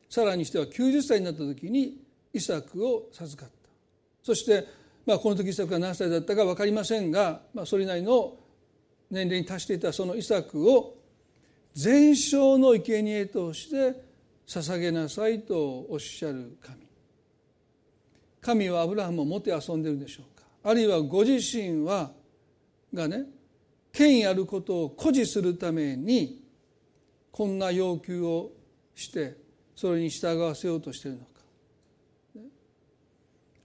[0.09, 1.97] さらにしては90歳になった時に
[2.33, 3.69] イサクを授かった。
[4.23, 4.65] そして、
[5.05, 8.37] まあ、この時イサクが何歳だったか分かりませんが、まあ、それなりの
[9.09, 10.97] 年齢に達していたそのイサクを
[11.73, 14.01] 全焼の生贄として
[14.47, 16.77] 捧げなさいとおっしゃる神。
[18.41, 20.45] 神はアブラハムをもてあそんでるんでしょうか。
[20.63, 22.11] あるいはご自身は
[22.93, 23.25] がね
[23.93, 26.43] 権威あることを誇示するために
[27.31, 28.51] こんな要求を
[28.95, 29.37] して
[29.75, 31.30] それに従わせようとしているのか、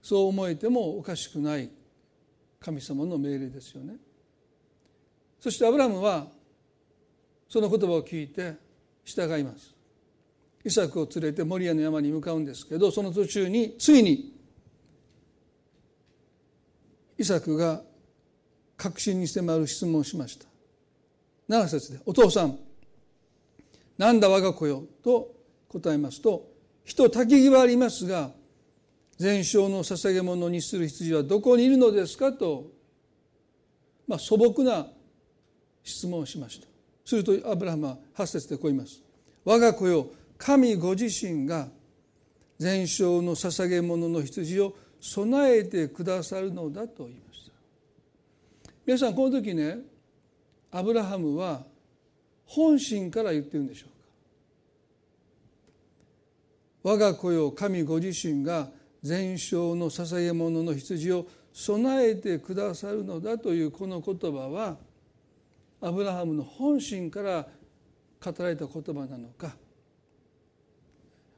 [0.07, 1.69] そう思えてもおかしくない
[2.61, 3.97] 神様の命令ですよね。
[5.37, 6.27] そしてアブラハムは
[7.49, 8.53] その言葉を聞いて
[9.03, 9.75] 従います。
[10.63, 14.33] イサクを連れてモリアの山に向かうんですけどその途中についに
[17.17, 17.81] イサクが
[18.77, 20.45] 確信に迫る質問をしました。
[21.49, 22.57] 7節で「お父さん
[23.97, 25.35] なんだ我が子よ」と
[25.67, 26.49] 答えますと
[26.85, 28.36] 「人焚き際ありますが
[29.17, 32.71] 全焼の捧げ物にする羊はどこにいるのですか?」と、
[34.07, 34.87] まあ、素朴な
[35.83, 36.67] 質問をしました。
[37.03, 39.01] するとアブラハムは8節でこう言います
[39.45, 41.69] 「我が子よ神ご自身が
[42.59, 47.51] 全焼の捧げ物の羊を備えてくださるのだと言いました。
[48.85, 49.79] 皆さんこの時ね
[50.71, 51.65] アブラハムは
[52.45, 53.95] 本心から言ってるんでしょうか。
[56.83, 58.69] 我が子よ神ご自身が
[59.07, 64.77] 全焼の捧げ物の羊を備えてくださるのだというこの言葉は
[65.81, 67.47] アブラハムの本心から
[68.23, 69.55] 語られた言葉なのか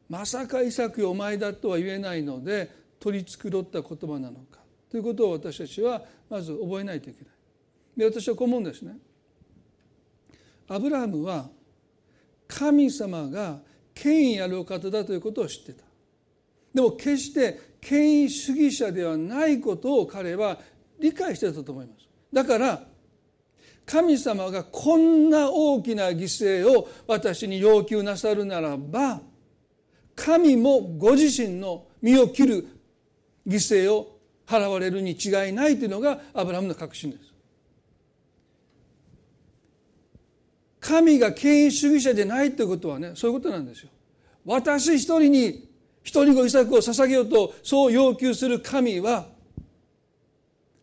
[0.09, 7.33] まさかイサクお前だとは言えないので取り繕った言葉なのかということを私たちはまず覚えないといけない。
[7.95, 8.97] で私はこう思うんですね。
[10.67, 11.47] アブラハムは
[12.47, 13.59] 神様が
[13.93, 15.83] 権威あるお方だということを知ってた。
[16.79, 20.57] でも決して権威主義者ではないことを彼は
[20.97, 22.07] 理解してたと思います。
[22.31, 22.83] だから
[23.85, 29.19] 神様がこんな大きな犠牲を私に要求なさるならば
[30.15, 32.67] 神もご自身の身を切る
[33.45, 37.23] 犠牲を払われるに違いないというのがアブラハムの確信です。
[40.79, 43.89] 神が権威主義者でないということはねそういうことなんですよ。
[44.45, 45.68] 私一人に
[46.09, 49.27] 一人子遺作を捧げようとそう要求する神は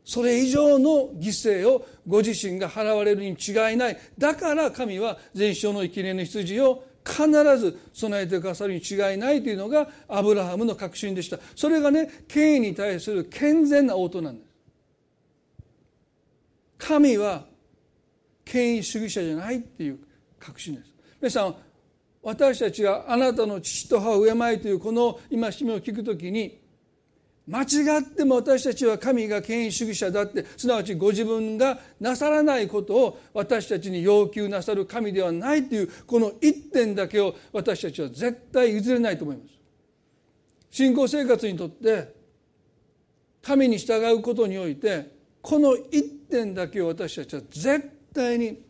[0.04, 3.98] それ以上の犠牲をご自身が払われるに違いない。
[4.16, 11.40] だから神は全焼の生贄の羊を必ず備えてくださるに違いないというのがアブラハムの確信でした。
[11.56, 14.48] それがね権威に対する健全な応答なんです。
[16.78, 17.46] 神は
[18.44, 19.98] 権威主義者じゃないっていう
[20.38, 20.92] 確信です。
[21.20, 21.56] 皆さん
[22.26, 26.58] 私たちがあなたの父と母を敬いというこの戒めを聞くときに
[27.46, 39.50] 間違っても私たちは神が権威主義者だってすなわちご自分がなさらないことを私たちに要求なさる神ではないというこの一点だけを私たちは絶対譲れないと思います。
[40.72, 42.12] 信仰生活にとって
[43.40, 48.60] 神に従うことにおいてこの一点だけを私たちは絶対に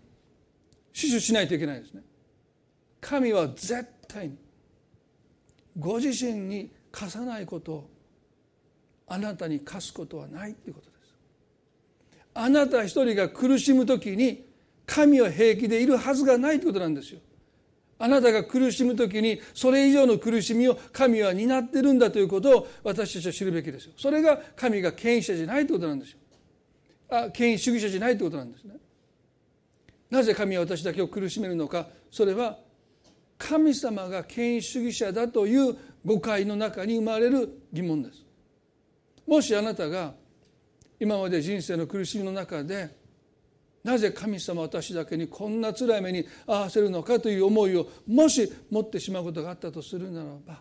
[0.92, 2.02] 死守しないといけないですね。
[3.00, 4.36] 神は絶対に
[5.78, 7.90] ご自身に課さないことを
[9.08, 11.14] あなたに課すことはないということです。
[12.34, 14.46] あなた一人が苦しむ時に
[14.86, 17.20] 神は平気でいるはずがないということなんですよ。
[17.98, 23.92] あなたが苦しむ時にそれ以上の苦しみを神は担ってるんだということを私たちは知るべきですよ。
[23.96, 26.18] それが神が権威者じゃないということなんですよ。
[27.08, 28.74] あ権威主義者じゃないということなんですね。
[30.10, 31.88] なぜ神は私だけを苦しめるのか。
[32.10, 32.58] それは
[33.38, 38.24] 神様が権威主義者だという誤解の中に生まれる疑問です
[39.26, 40.14] もしあなたが
[40.98, 42.96] 今まで人生の苦しみの中で
[43.84, 50.60] なぜ神様私だけにこんな辛い目に合わせるのかという思いをもし持ってしまうことがあったとするならば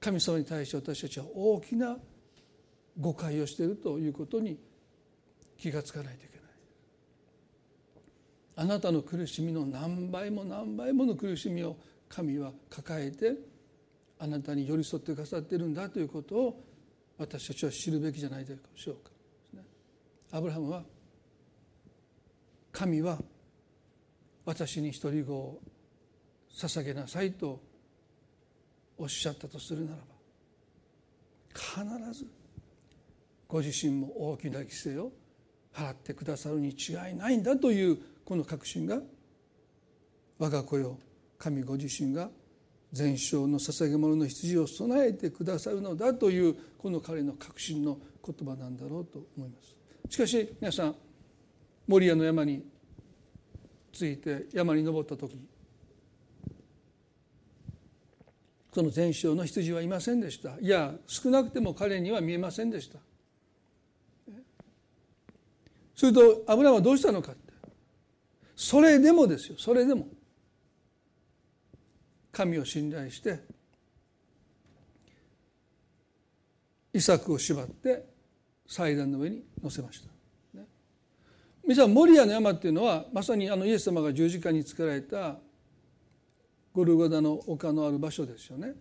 [0.00, 1.96] 神様に対して私たちは大きな
[3.00, 4.58] 誤解をしているということに
[5.58, 6.35] 気が付かないといけない。
[8.56, 11.76] あなたの苦しみの何倍も何倍もの苦しみを
[12.08, 13.34] 神は抱えて
[14.18, 16.64] あなたに寄り添ってくださっているんだということを
[17.18, 19.10] 私たちは知るべきじゃないでしょうか。
[20.32, 20.82] アブラハムは
[22.72, 23.18] 神は
[24.44, 25.60] 私に一人子を
[26.52, 27.60] 捧げなさいと
[28.98, 30.02] おっしゃったとするならば
[31.54, 32.26] 必ず
[33.48, 35.12] ご自身も大きな犠牲を
[35.72, 39.00] 払ってくださるに違いないんだというこの確信が
[40.38, 40.98] 我が子よ
[41.38, 42.28] 神ご自身が
[42.92, 49.76] 全焼の捧げ物の羊を備えてくださるのだというこの彼の確信の言葉なんだろうと思います。
[50.10, 50.96] しかし皆さん
[51.86, 52.64] モリアの山に
[53.92, 55.36] ついて山に登った時
[58.74, 60.58] その全焼の羊はいませんでした。
[60.60, 62.98] いや少なくても彼には見えませんでした。
[65.94, 67.32] するとアブラムはどうしたのか。
[68.56, 70.08] それでもですよそれでも
[72.32, 73.38] 神を信頼して
[76.92, 78.04] イサクを縛って
[78.66, 80.58] 祭壇の上に乗せました。
[80.58, 80.66] ね、
[81.62, 85.36] 皆さんモリアの山っていうのはまさにあのイエス様が十字架につけられた
[86.72, 88.74] ゴルゴダの丘のある場所ですよね。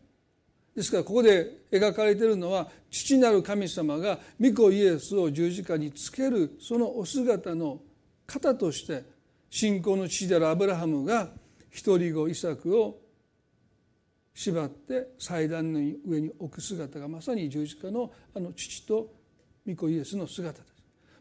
[0.75, 7.79] ですからここで描かれているのは父なる神様が御子イエスを十字架につけるそのお姿の
[8.27, 9.14] 型として
[9.49, 11.29] 信仰の父であるアブラハムが
[11.69, 12.99] 一人子イサクを
[14.33, 19.13] 縛って祭壇の上に置く姿がまさに十字架のあの父と
[19.67, 20.75] 御子イエスの姿です。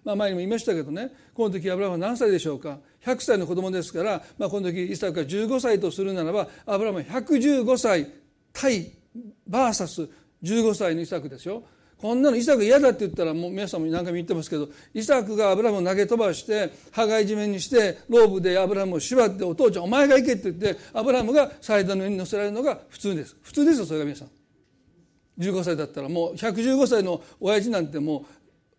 [0.04, 8.10] まあ、前にも言いましたけどねこの時アブラハムは何歳でしょうか？100歳の子供ですから、まあ、この時イサクが15歳とするならばアブラハムは115歳
[8.52, 8.92] 対
[9.46, 10.08] バーサス
[10.42, 11.64] 15歳のイサクですよ
[12.04, 23.34] こんなのイサク嫌だって言ったらもう皆さんも何回も言ってますけどイサクがアブラムを投げ飛ばして羽交い締めにしてローブでアブラムを縛ってお父ちゃんお前が行けって言ってアブラムが祭壇の上に乗せられるのが普通です。
[23.40, 24.28] 普通ですよそれが皆さん。
[25.38, 26.10] 15歳だったら。
[26.10, 28.26] もう115歳の親父なんても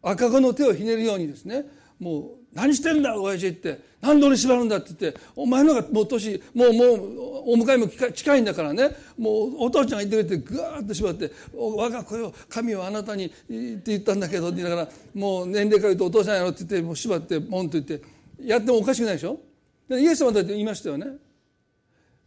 [0.04, 1.66] う赤子の手をひねるようにですね。
[1.98, 3.94] もう何してんだ親父って。
[4.02, 5.20] 何で俺縛るんだって言って。
[5.36, 8.96] お前のがもう年もうもうお迎えも近いんだからね。
[9.18, 18.02] もうお父ちゃんが言ってくれてぐわーっと縛って「我が子よ神はあなたに」って言ったんだけどって言いながらもう年齢から言うとお父さんやろって言ってもう縛ってポンと言って。
[18.42, 19.40] やってもおかしくないでしょ？
[19.88, 21.08] でイエス様だって言いましたよね。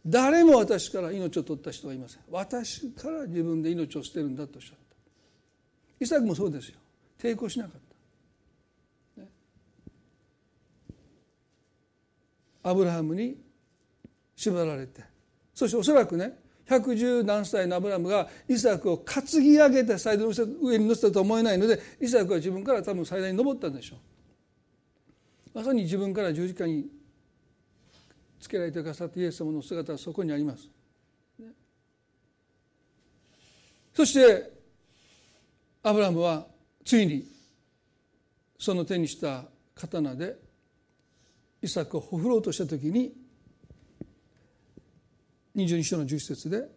[0.05, 2.21] 誰も私から命を取った人はいません。
[2.31, 4.77] 私から自分で命を捨てるんだとおっしゃっ
[5.99, 6.03] た。
[6.03, 6.75] イサクもそうですよ。
[7.21, 7.88] 抵抗しなかった。
[12.63, 13.37] アブラハムに
[14.35, 15.03] 縛られて。
[15.53, 23.99] そしておそらくね百十何歳のアブラムがイサクを担ぎ上げて最大の上に乗せたと思えないのでイサクは自分から多分最大に登ったんでしょう。
[25.53, 26.87] まさに自分から十字架に
[28.39, 30.69] つけられてくださったイエス様の姿はそこにあります、
[33.93, 34.51] そして
[35.83, 36.45] アブラムは
[36.85, 37.27] ついに
[38.57, 39.43] その手にした
[39.75, 40.37] 刀で
[41.61, 43.13] イサクをほふろうとした時に
[45.55, 46.69] 22章の11節で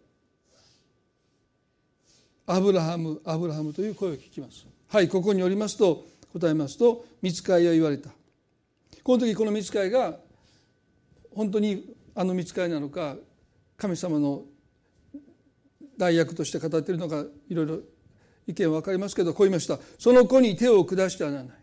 [2.45, 4.65] 「アブラハムアブラハム」という声を聞きます。
[4.87, 8.11] はいここによりますと答えますと見つかいは言われた。
[9.03, 10.19] この時この見つかいが
[11.31, 13.17] 本当にあの見つかいなのか
[13.77, 14.45] 神様の
[15.97, 17.79] 代役として語っているのかいろいろ
[18.47, 19.79] 意見は分かりますけどこう言いました。
[19.97, 21.62] その子に手を下してはならない。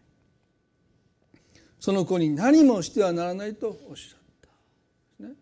[1.81, 4.21] その子に何もしてはならないとおっしゃっ
[5.19, 5.35] た、ね。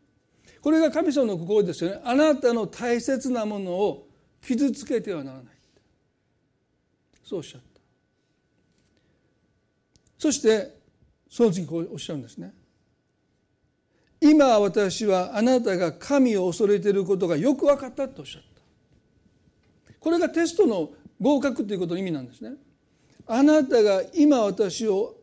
[0.63, 2.01] これが神様の心ですよね。
[2.05, 4.09] あなたの大切なものを
[4.41, 5.55] 傷つけてはならない。
[7.25, 7.67] そうおっしゃった。
[10.17, 10.79] そして
[11.29, 12.55] その次こうおっしゃるんですね。
[14.21, 18.49] 今私はあなたが神を恐れていることがよく分かったとおっしゃった。
[19.99, 22.53] これがテストの合格ということの意味なんですね。
[23.27, 25.18] あなたが今私を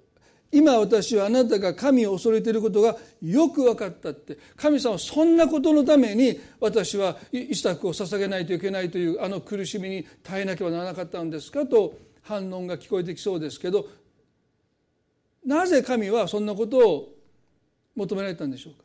[0.51, 4.37] 今私はあなたが神を恐れていることがよく分かったって。
[4.55, 13.87] 神様はそんなことのために私はイサクを捧げないといけないというあの苦しみに耐えなければならなかったんですかと反論が聞こえてきそうですけど
[15.45, 17.13] なぜ神はそんなことを
[17.95, 18.83] 求められたんでしょうか。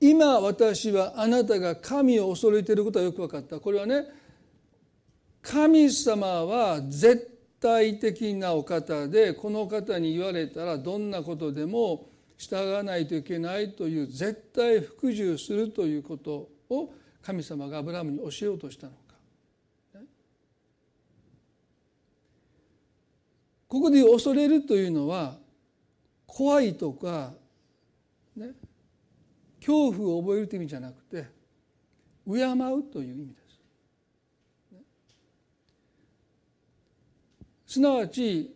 [0.00, 3.60] 今私はあなたが神を恐れていることはよく分かった。
[3.60, 4.06] これはね
[5.42, 7.29] 神様は絶
[7.60, 12.08] 対的なお方でこの方に言われたらどんなことでも
[12.38, 16.92] 従わないといけないという絶対服従するということを
[17.22, 18.98] 神様がアブラムに教えようとしたのか。
[23.68, 25.38] ここで恐れるというのは
[26.26, 27.34] 怖いとか、
[28.34, 28.48] ね、
[29.60, 31.26] 恐怖を覚えるという意味じゃなくて
[32.26, 33.39] 敬うという意味で
[37.70, 37.80] す。
[37.80, 38.52] なわち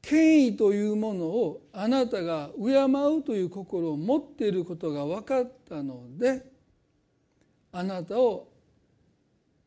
[0.00, 2.72] 権威というものをあなたが敬
[3.18, 6.44] うという心を持っていることが分かったので
[7.72, 8.48] あなたを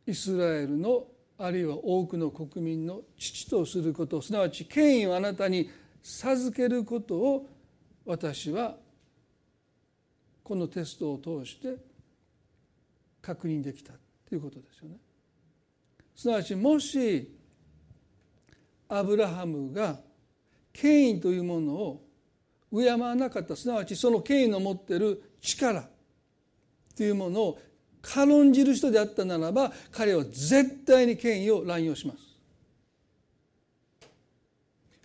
[0.06, 1.06] イスラエルの
[1.38, 5.70] あるいは多くの国民の父とすることすなわち権威をあなたに
[6.02, 7.48] 授けることを
[8.06, 8.78] 私は
[10.44, 11.76] このテストを通して
[13.22, 13.94] 確認できた
[14.28, 14.96] ということですよね。
[16.16, 17.37] すなわちもし
[18.90, 19.98] アブラハムが
[20.74, 22.04] 権威というものを
[22.72, 25.88] 敬わなかったすなわちその権威の持ってる力
[26.96, 27.60] というものを
[28.02, 32.20] 軽んじる人であったならば彼は絶対に権威を乱用します。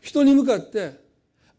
[0.00, 1.00] 人に向かって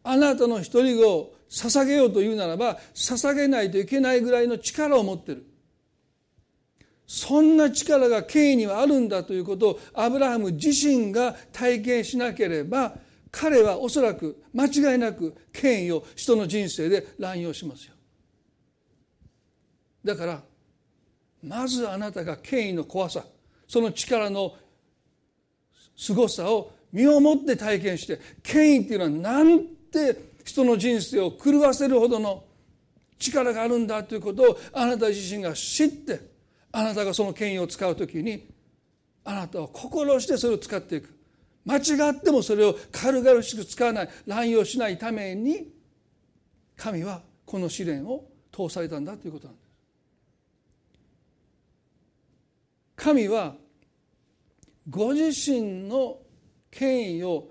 [0.04, 5.46] あなたの一人子を捧げようというならば捧げないといけないぐらいの力を持ってる。
[7.06, 12.96] そんな力が権威にはあるんだということをアブラハム自身が体験しなければ
[13.32, 17.94] 彼はおそらく間違いなく権威を人の人生で乱用しますよ。
[20.04, 20.42] だから
[21.42, 23.26] まずあなたが権威の怖さ
[23.68, 24.56] その力の
[25.96, 32.44] 凄さを身をもって体験して権威っていうのはなんて人の人生を狂わせるほどの
[33.18, 36.33] 力があるんだということをあなた自身が知って
[36.74, 38.48] あなたがその権威を使う時に
[39.24, 41.16] あなたは心してそれを使っていく
[41.66, 45.72] 間違ってもそれを軽々しく使わない乱用しないために
[46.76, 49.64] 神はこの試練を通されたんだということなんです。
[52.96, 53.56] 神は
[54.90, 56.18] ご自身の
[56.72, 57.50] 権威を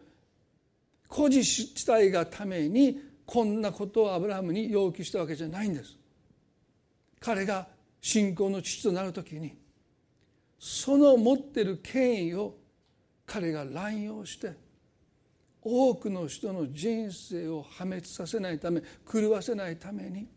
[1.09, 5.97] 誇示したいがためにこんなことをアブラハムに要求したわけじゃないんです。
[7.21, 7.69] 彼が
[8.03, 9.57] 信仰の父となる時に
[10.59, 12.57] その持ってる権威を
[13.25, 14.53] 彼が乱用して
[15.63, 20.29] 多くの人の人生を破滅させないため狂わせないために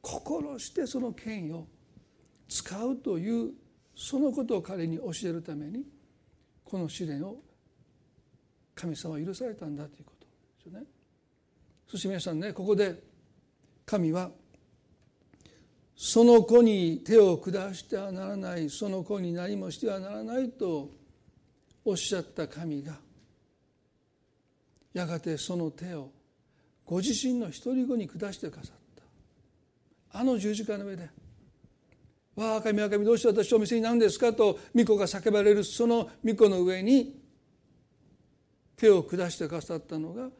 [0.00, 1.66] 心してその権威を
[2.48, 3.52] 使うという
[3.94, 5.84] そのことを彼に教えるために
[6.64, 7.36] この試練を
[8.74, 10.32] 神様は許されたんだということで
[10.62, 10.86] すよね。
[11.86, 13.02] そして皆さんねここで
[13.84, 14.30] 神は
[16.00, 20.90] 「その子に手を下してはならないその子に何もしてはならないと
[21.84, 22.92] おっしゃった神が
[24.94, 26.12] やがてその手を
[26.86, 28.76] ご自身の独り子に下してくださっ
[30.12, 31.10] たあの十字架の上で
[32.36, 37.20] 「わあ神は神どうして私お見せになるんですか?」と巫女が叫ばれるその巫女の上に
[38.76, 40.30] 手を下してくださったのが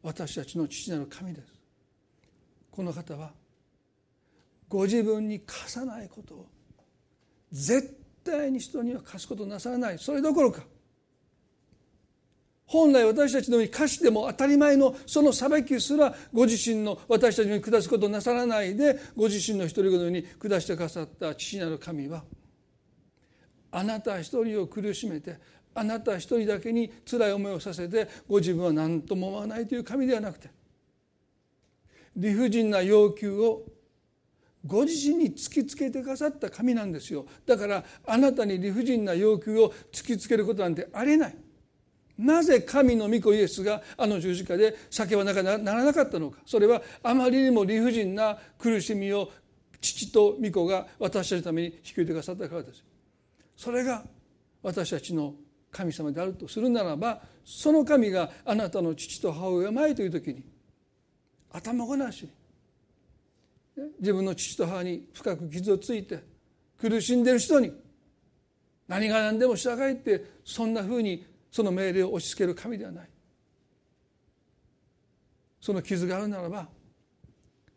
[0.00, 1.52] 私たちの父なる神です
[2.70, 3.32] この方は
[4.68, 6.46] ご自分に課さないことを
[7.50, 9.98] 絶対に人には貸すことなさらない。
[9.98, 10.62] それどころか
[12.68, 22.24] 本来私たちのように貸しても当たり前のその裁きすらご自身の私たちに下すことなさらないでご自身の一人子のように下してくださった父なる神は
[23.70, 25.36] あなた一人を苦しめて
[25.74, 30.50] あなた一人だけに辛い思いをさせてご自分は何とも思わないという神ではなくて
[32.16, 33.62] 理不尽な要求を
[34.68, 37.24] ご自身に突きつけてくださった神なんですよ。
[37.46, 41.36] だからあなたに理不尽な要求を突きつけることなんてありえない。
[42.18, 46.38] なぜ神の御子イエスがあの十字架で叫ばなきゃならなかったのか。
[46.44, 49.30] それはあまりにも理不尽な苦しみを
[49.80, 52.84] 父と御子が私たちのために引き受けてくださったからです。
[53.56, 54.04] それが
[54.62, 55.34] 私たちの
[55.70, 60.42] 神様であるとするならばその神があなたの父と母親前という時に
[61.52, 62.30] 頭ごなしに
[64.00, 66.22] 自分の父と母に深く傷をついて
[66.80, 67.72] 苦しんでいる人に
[68.86, 73.08] 何が何でも従えってそんなふうにその命令を押し付ける神ではない。
[75.60, 76.68] その傷があるならば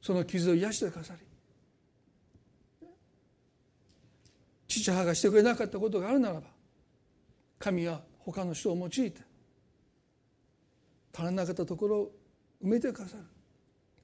[0.02, 1.20] その傷を癒してくださり
[4.68, 6.48] 父母がしてくれなかったことがあるならば
[7.60, 9.22] 神は他の人を用いて
[11.14, 12.12] 足らなかったところを
[12.64, 13.24] 埋めてくださる。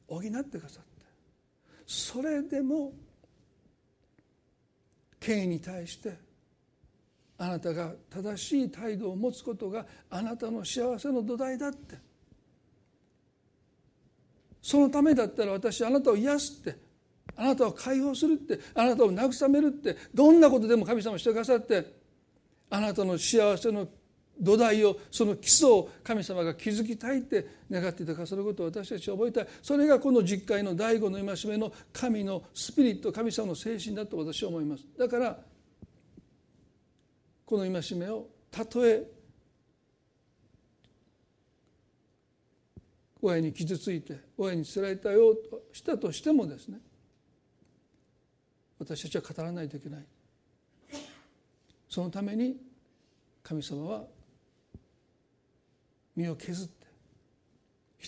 [0.08, 0.87] 補ってくださって
[1.88, 2.94] それでも
[5.20, 6.18] 権威に対して
[7.38, 11.96] あなたが正しい態度を持つことがあなたの幸せの土台だって。
[14.62, 16.78] そのためだったら私あなたを癒すって。
[17.36, 18.60] あなたを解放するって。
[18.74, 19.96] あなたを慰めるって。
[20.14, 21.94] どんなことでも神様してくださって。
[22.70, 23.88] あなたの幸せの
[24.40, 35.40] 土台をその基礎を神様が築きたいって願っていたかそのことを私たちは覚えたいそれがこの実会の第五の戒めの神のスピリット神様の精神だと私は思いますだから
[37.46, 39.04] この戒めをたとえ
[43.22, 46.80] 親に傷ついて親につられたようとしたとしてもですね
[48.80, 50.06] 私たちは語らないといけない
[51.90, 52.58] そのために
[53.42, 54.04] 神様は
[56.18, 56.88] 身を削って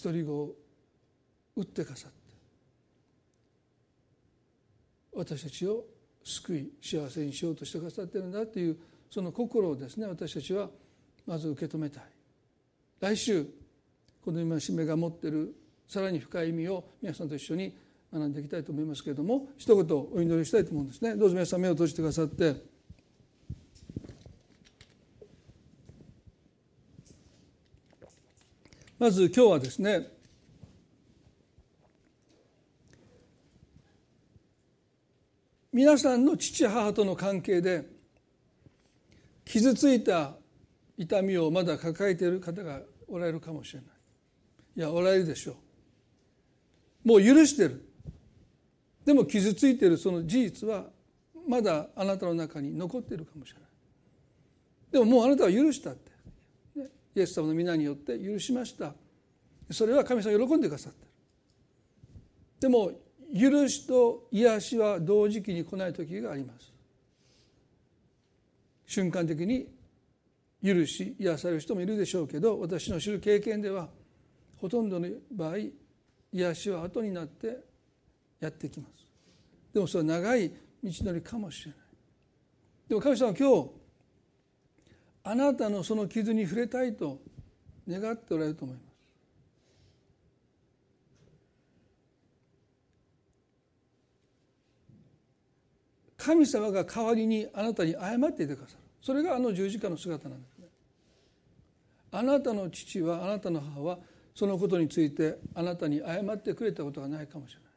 [0.03, 0.55] 独り子を
[1.55, 2.17] 打ってかさって
[5.13, 5.85] 私たちを
[6.23, 8.77] 救い幸せにしようとしてくださってるんだという
[9.09, 10.69] その心をですね私たちは
[11.25, 12.03] まず受け止めたい。
[12.99, 13.45] 来週
[14.25, 15.55] この戒めが持っている
[15.87, 17.73] さらに深い意味を皆さんと一緒に
[18.13, 21.15] 学んでいきたいと思いますけれども一言お祈りしたいと思うんですね。
[21.15, 22.68] どうぞ皆さん目を閉じてくださって。
[28.99, 30.07] まず今日はですね
[35.71, 37.85] 皆さんの父母との関係で
[39.45, 40.33] 傷ついた
[40.97, 43.89] 痛みをまだ抱えている方がおられるかもしれない。
[44.75, 45.55] いやおられるでしょ
[47.05, 47.07] う。
[47.07, 47.85] もう許してる。
[49.05, 50.87] でも傷ついてるその事実は
[51.47, 53.69] まだあなたの中に残っているかもしれない。
[54.91, 56.11] でももうあなたは許したって、
[57.15, 58.93] イエス様の皆によって許しました。
[59.71, 61.11] それは神様喜んでくださってる。
[62.61, 62.91] でも
[63.33, 66.73] 許しと癒しは同時期に来ない時があります。
[68.85, 69.67] 瞬間的に
[70.63, 73.87] 許し癒される人もいるでしょうけど私の知る経験では
[74.57, 75.57] ほとんどの場合
[76.33, 77.57] 癒しは後になって
[78.39, 79.05] やってきます。
[79.73, 81.79] でもそれは長い道のりかもしれない。
[82.89, 83.78] でも神様今日
[85.23, 87.19] あなたのその傷に触れたいと
[87.87, 88.89] 願っておられると思います。
[96.17, 98.79] 神様が代わりにあなたに謝っていてくださる。
[99.01, 100.67] それがあの十字架の姿なんですね。
[102.11, 103.99] あなたの父はあなたの母は
[104.35, 107.69] そのことについてあなたに謝ってくれたことがないかもしれない。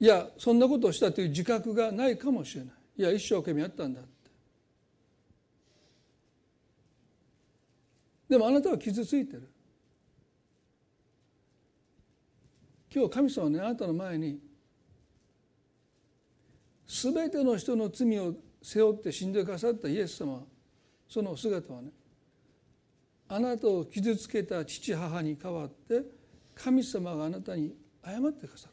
[0.00, 2.74] いやそんなことをしたという自覚がないかもしれない。
[2.96, 4.08] いや一生懸命やったんだって
[8.34, 9.48] でもあなたは傷ついてる。
[12.92, 14.40] 今日神様はねあなたの前に
[16.84, 20.42] 全ての人の罪を背負って死んでくださったイエス様
[21.08, 21.90] その姿はね
[23.28, 26.02] あなたを傷つけた父母に代わって
[26.56, 27.72] 神様があなたに
[28.04, 28.72] 謝ってくださる。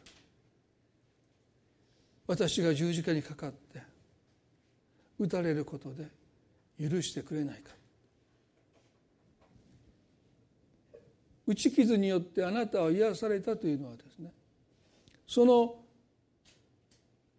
[2.26, 3.84] 私が十字架にかかって
[5.20, 6.08] 打たれることで
[6.90, 7.81] 許してくれないか。
[11.52, 14.32] 打ち傷によってあなたは癒されたというのはですね
[15.28, 15.76] その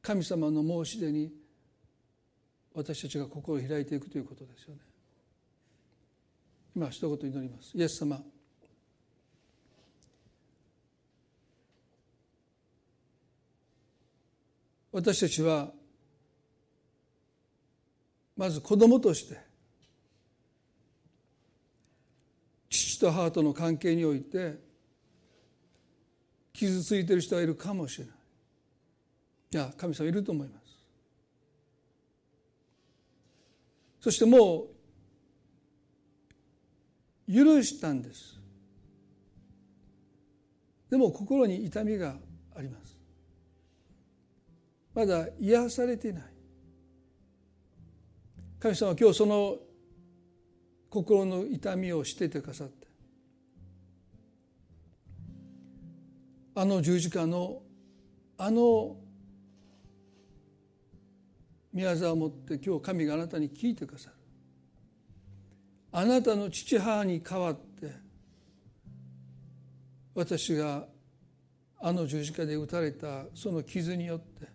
[0.02, 1.32] 神様の申し出に
[2.74, 4.80] 私たちが心を開いていくということですよね。
[6.74, 7.76] 今一言祈ります。
[7.76, 8.20] イエス様
[14.90, 15.70] 私たちは
[18.36, 19.52] まず子供として
[22.68, 24.54] 父と母との関係において
[26.52, 28.14] 傷ついている人がいるかもしれない。
[29.54, 30.62] いや神様いると思います。
[34.00, 34.66] そしても
[37.28, 38.38] う許したんです。
[40.88, 42.16] でも心に痛みが
[42.54, 42.96] あります。
[44.94, 46.24] まだ癒されていない。
[48.60, 49.56] 神様は今日その
[50.88, 52.81] 心の痛みをしててくださって
[56.54, 57.62] あの十字架の
[58.36, 58.96] あの
[61.72, 64.16] 宮沢をもって今日神があなたに聞いてくださる。
[65.92, 67.92] あなたの父母に代わって
[70.14, 70.86] 私が
[71.80, 74.51] あの十字架で打たれたその傷によって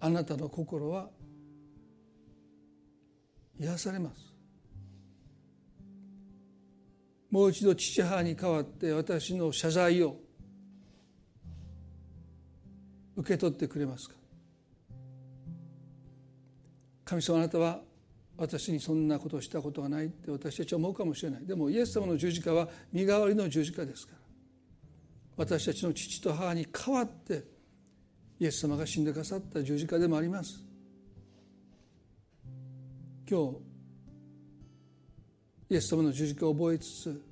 [0.00, 1.08] あなたの心は
[3.58, 4.32] 癒されます。
[7.30, 10.16] もう一度父母に代わって私の謝罪を
[13.16, 14.14] 受け取ってくれますか？
[17.04, 17.80] 神様あなたは
[18.36, 21.44] 私にそんなことをしたことがないって私たちは思うかもしれない。
[21.44, 24.18] でもイエス様の十字架は身代わりの十字架ですから。
[25.36, 27.44] 私たちの父と母に代わって
[28.40, 30.64] イエス様が死んでくださった十字架でもあります。
[33.28, 33.56] 今日
[35.70, 37.22] イエス様の十字架を覚えつつ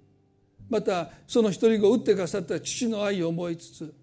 [0.68, 3.94] またその一人子を打ってくださった父の愛を思いつつ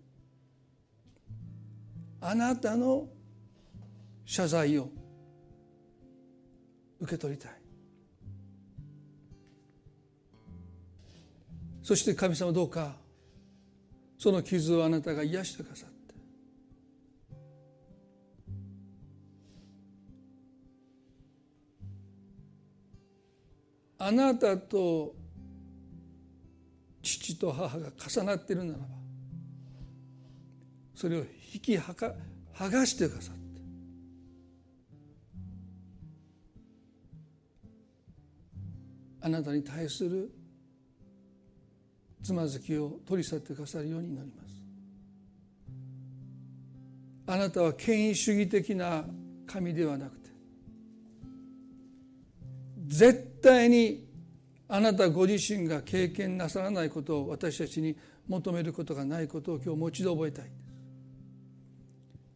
[2.19, 3.07] あなたの
[4.25, 4.89] 謝罪を
[6.99, 7.51] 受け取りたい。
[11.83, 12.95] そして神様どうか
[14.17, 15.92] その傷をあなたが癒してくださって
[24.05, 25.15] あなたと
[27.01, 28.85] 父と母が重なっているならば
[30.93, 31.23] それを
[31.53, 32.13] 引きはか
[32.53, 33.41] 剥がしてくださって。
[39.21, 40.29] あなたに対する
[42.21, 44.53] つまずきを取り去ってくださるようになります。
[47.25, 49.05] あなたは権威主義的な
[49.47, 50.22] 神ではなくて
[52.85, 54.07] 絶対に
[54.67, 57.95] あなたご自身が経験なさらないことを私たちに
[58.27, 60.51] 求めることがないことを今日もう一度覚えたい。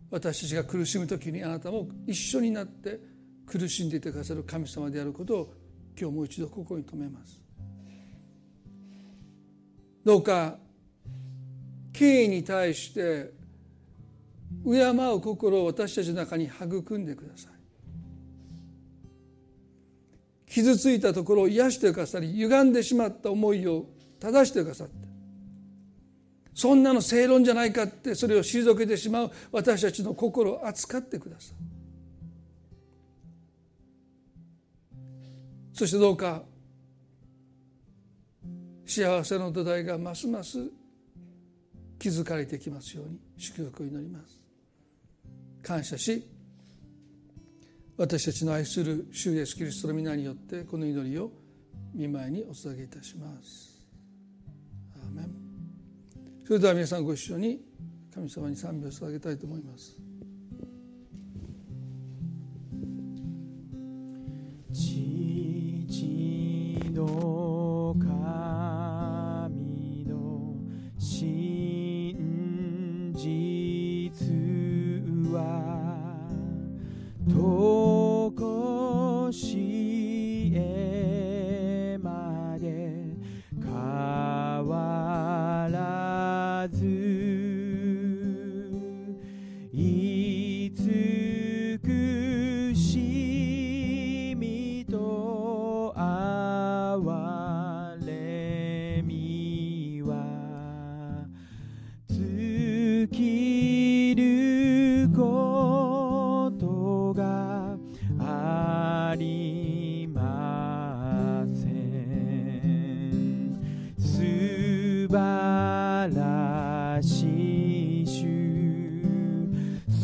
[0.10, 3.00] 私たちが苦しむ時にあなたも一緒になって
[3.46, 5.54] 苦しんでいてくださる神様であることを
[6.00, 7.42] 今日もう一度心に留めます。
[10.06, 10.58] どうか
[11.92, 13.34] 敬意に対して
[14.64, 17.57] 敬う心を私たちの中に育んでください。
[20.48, 23.86] 傷ついたところを癒してくださり歪んでしまった思いを
[24.20, 24.94] 正してくださって
[26.54, 31.56] そんなの正論じゃないかってそれを退けてしまう私たちの心を扱ってください
[35.74, 36.42] そしてどうか
[38.86, 40.58] 幸せの土台がますます
[42.00, 44.40] 築かれてきますように祝福を祈ります。
[45.62, 46.24] 感謝し
[47.98, 51.32] 私たちの愛する主イエスキリストの皆によってこの祈りを
[51.96, 53.76] 見舞いにお捧げいたします。
[56.46, 57.60] それでは皆さんご一緒に
[58.14, 59.98] 神様に賛美を捧げたいと思います。
[64.72, 67.37] 父の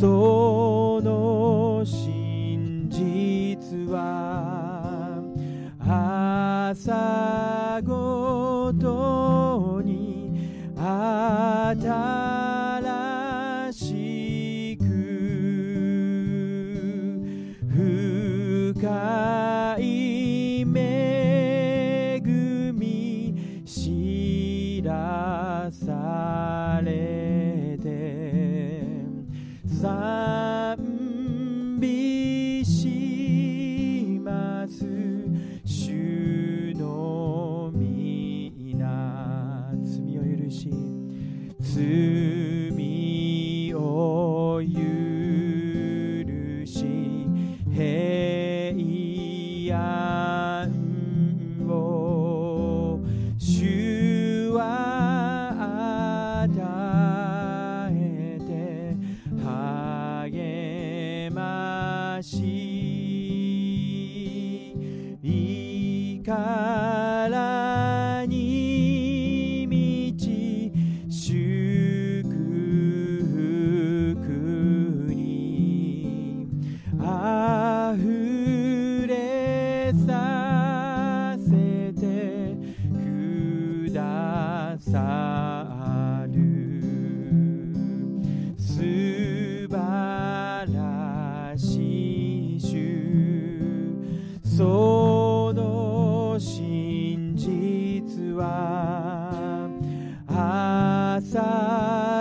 [0.04, 0.32] そ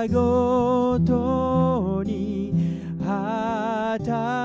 [0.08, 2.52] ごとに
[3.04, 4.41] 働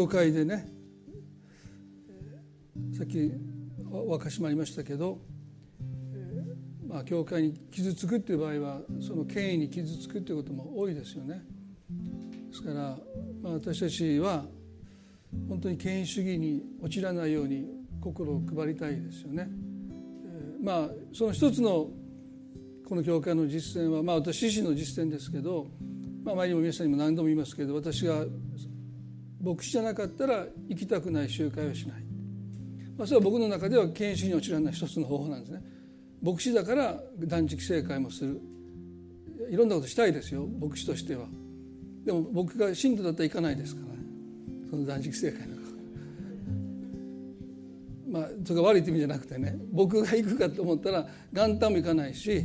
[0.00, 0.66] 教会でね
[2.96, 3.30] さっき
[3.92, 5.18] お明かしもありましたけど、
[6.88, 11.42] まあ、教会に傷つくっていう場合はその権威に傷つくっていうことも多いですよね。
[12.48, 12.96] ですから、
[13.42, 14.46] まあ、私たちは
[15.50, 17.66] 本当に権威主義に陥らないように
[18.00, 19.50] 心を配りたいですよね。
[20.62, 21.90] まあその一つの
[22.88, 25.66] この教会の実践は、まあ、私自身の実践ですけど、
[26.24, 28.24] まあ、前にも皆さんにも何度も言いますけど私が
[29.42, 32.04] 牧師じゃなかったら行きたくない集会をしない、
[32.96, 35.62] まあ、それは僕の中では権威主義に陥らない一つの方法なんですね。
[36.22, 38.40] 牧師だから断食聖会もする。
[39.50, 41.26] いろんなことしたいですよ牧師としては。
[42.04, 43.94] でも僕が信徒だったら行かないですから。
[43.94, 44.00] ね
[44.70, 45.54] その断食聖会なんか。
[48.10, 49.56] まあそれが悪いって意味じゃなくてね。
[49.72, 52.44] 僕が行くかと思ったら元旦も行かないし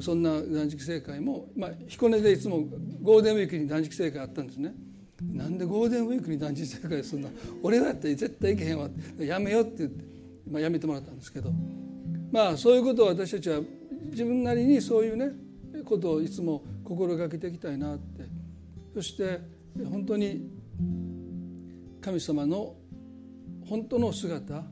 [0.00, 2.64] そんな断食聖会も、まあ、彦根でいつも
[3.02, 4.74] ゴールデンウィークに断食聖会あったんですね。
[5.22, 7.30] なんでゴールデンウィークに断食聖会するの
[7.62, 8.88] 俺がやったら絶対行けへんわ
[9.18, 10.04] やめようって言って、
[10.50, 11.50] まあ、やめてもらったんですけど。
[12.32, 13.60] まあそういうことを私たちは
[14.10, 15.30] 自分なりにそういうね
[15.84, 18.24] ことをいつも心がけていきたいなって。
[18.96, 19.40] そして
[19.90, 20.50] 本当に
[22.00, 22.74] 神様の
[23.68, 24.64] 本当の姿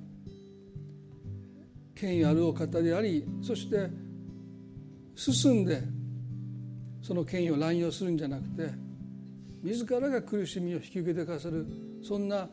[1.95, 3.89] 権威あるお方でありそして
[5.15, 5.83] 進んで
[7.03, 8.71] その権威を乱用するんじゃなくて
[9.65, 11.67] 自らが苦しみを引き受けてくださる
[12.07, 12.47] そんな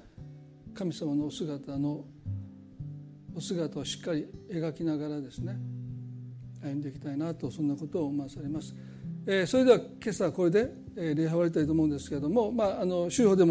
[0.74, 2.05] 神様のお姿の
[3.36, 5.57] お姿をしっかり描きながらですね
[6.64, 8.74] 歩んでいきたいなとそんなことを思わされます。
[9.26, 13.49] えー、それでは今朝はこれで礼拝終わりたいと思うんですけれども、まあ、あの週報でも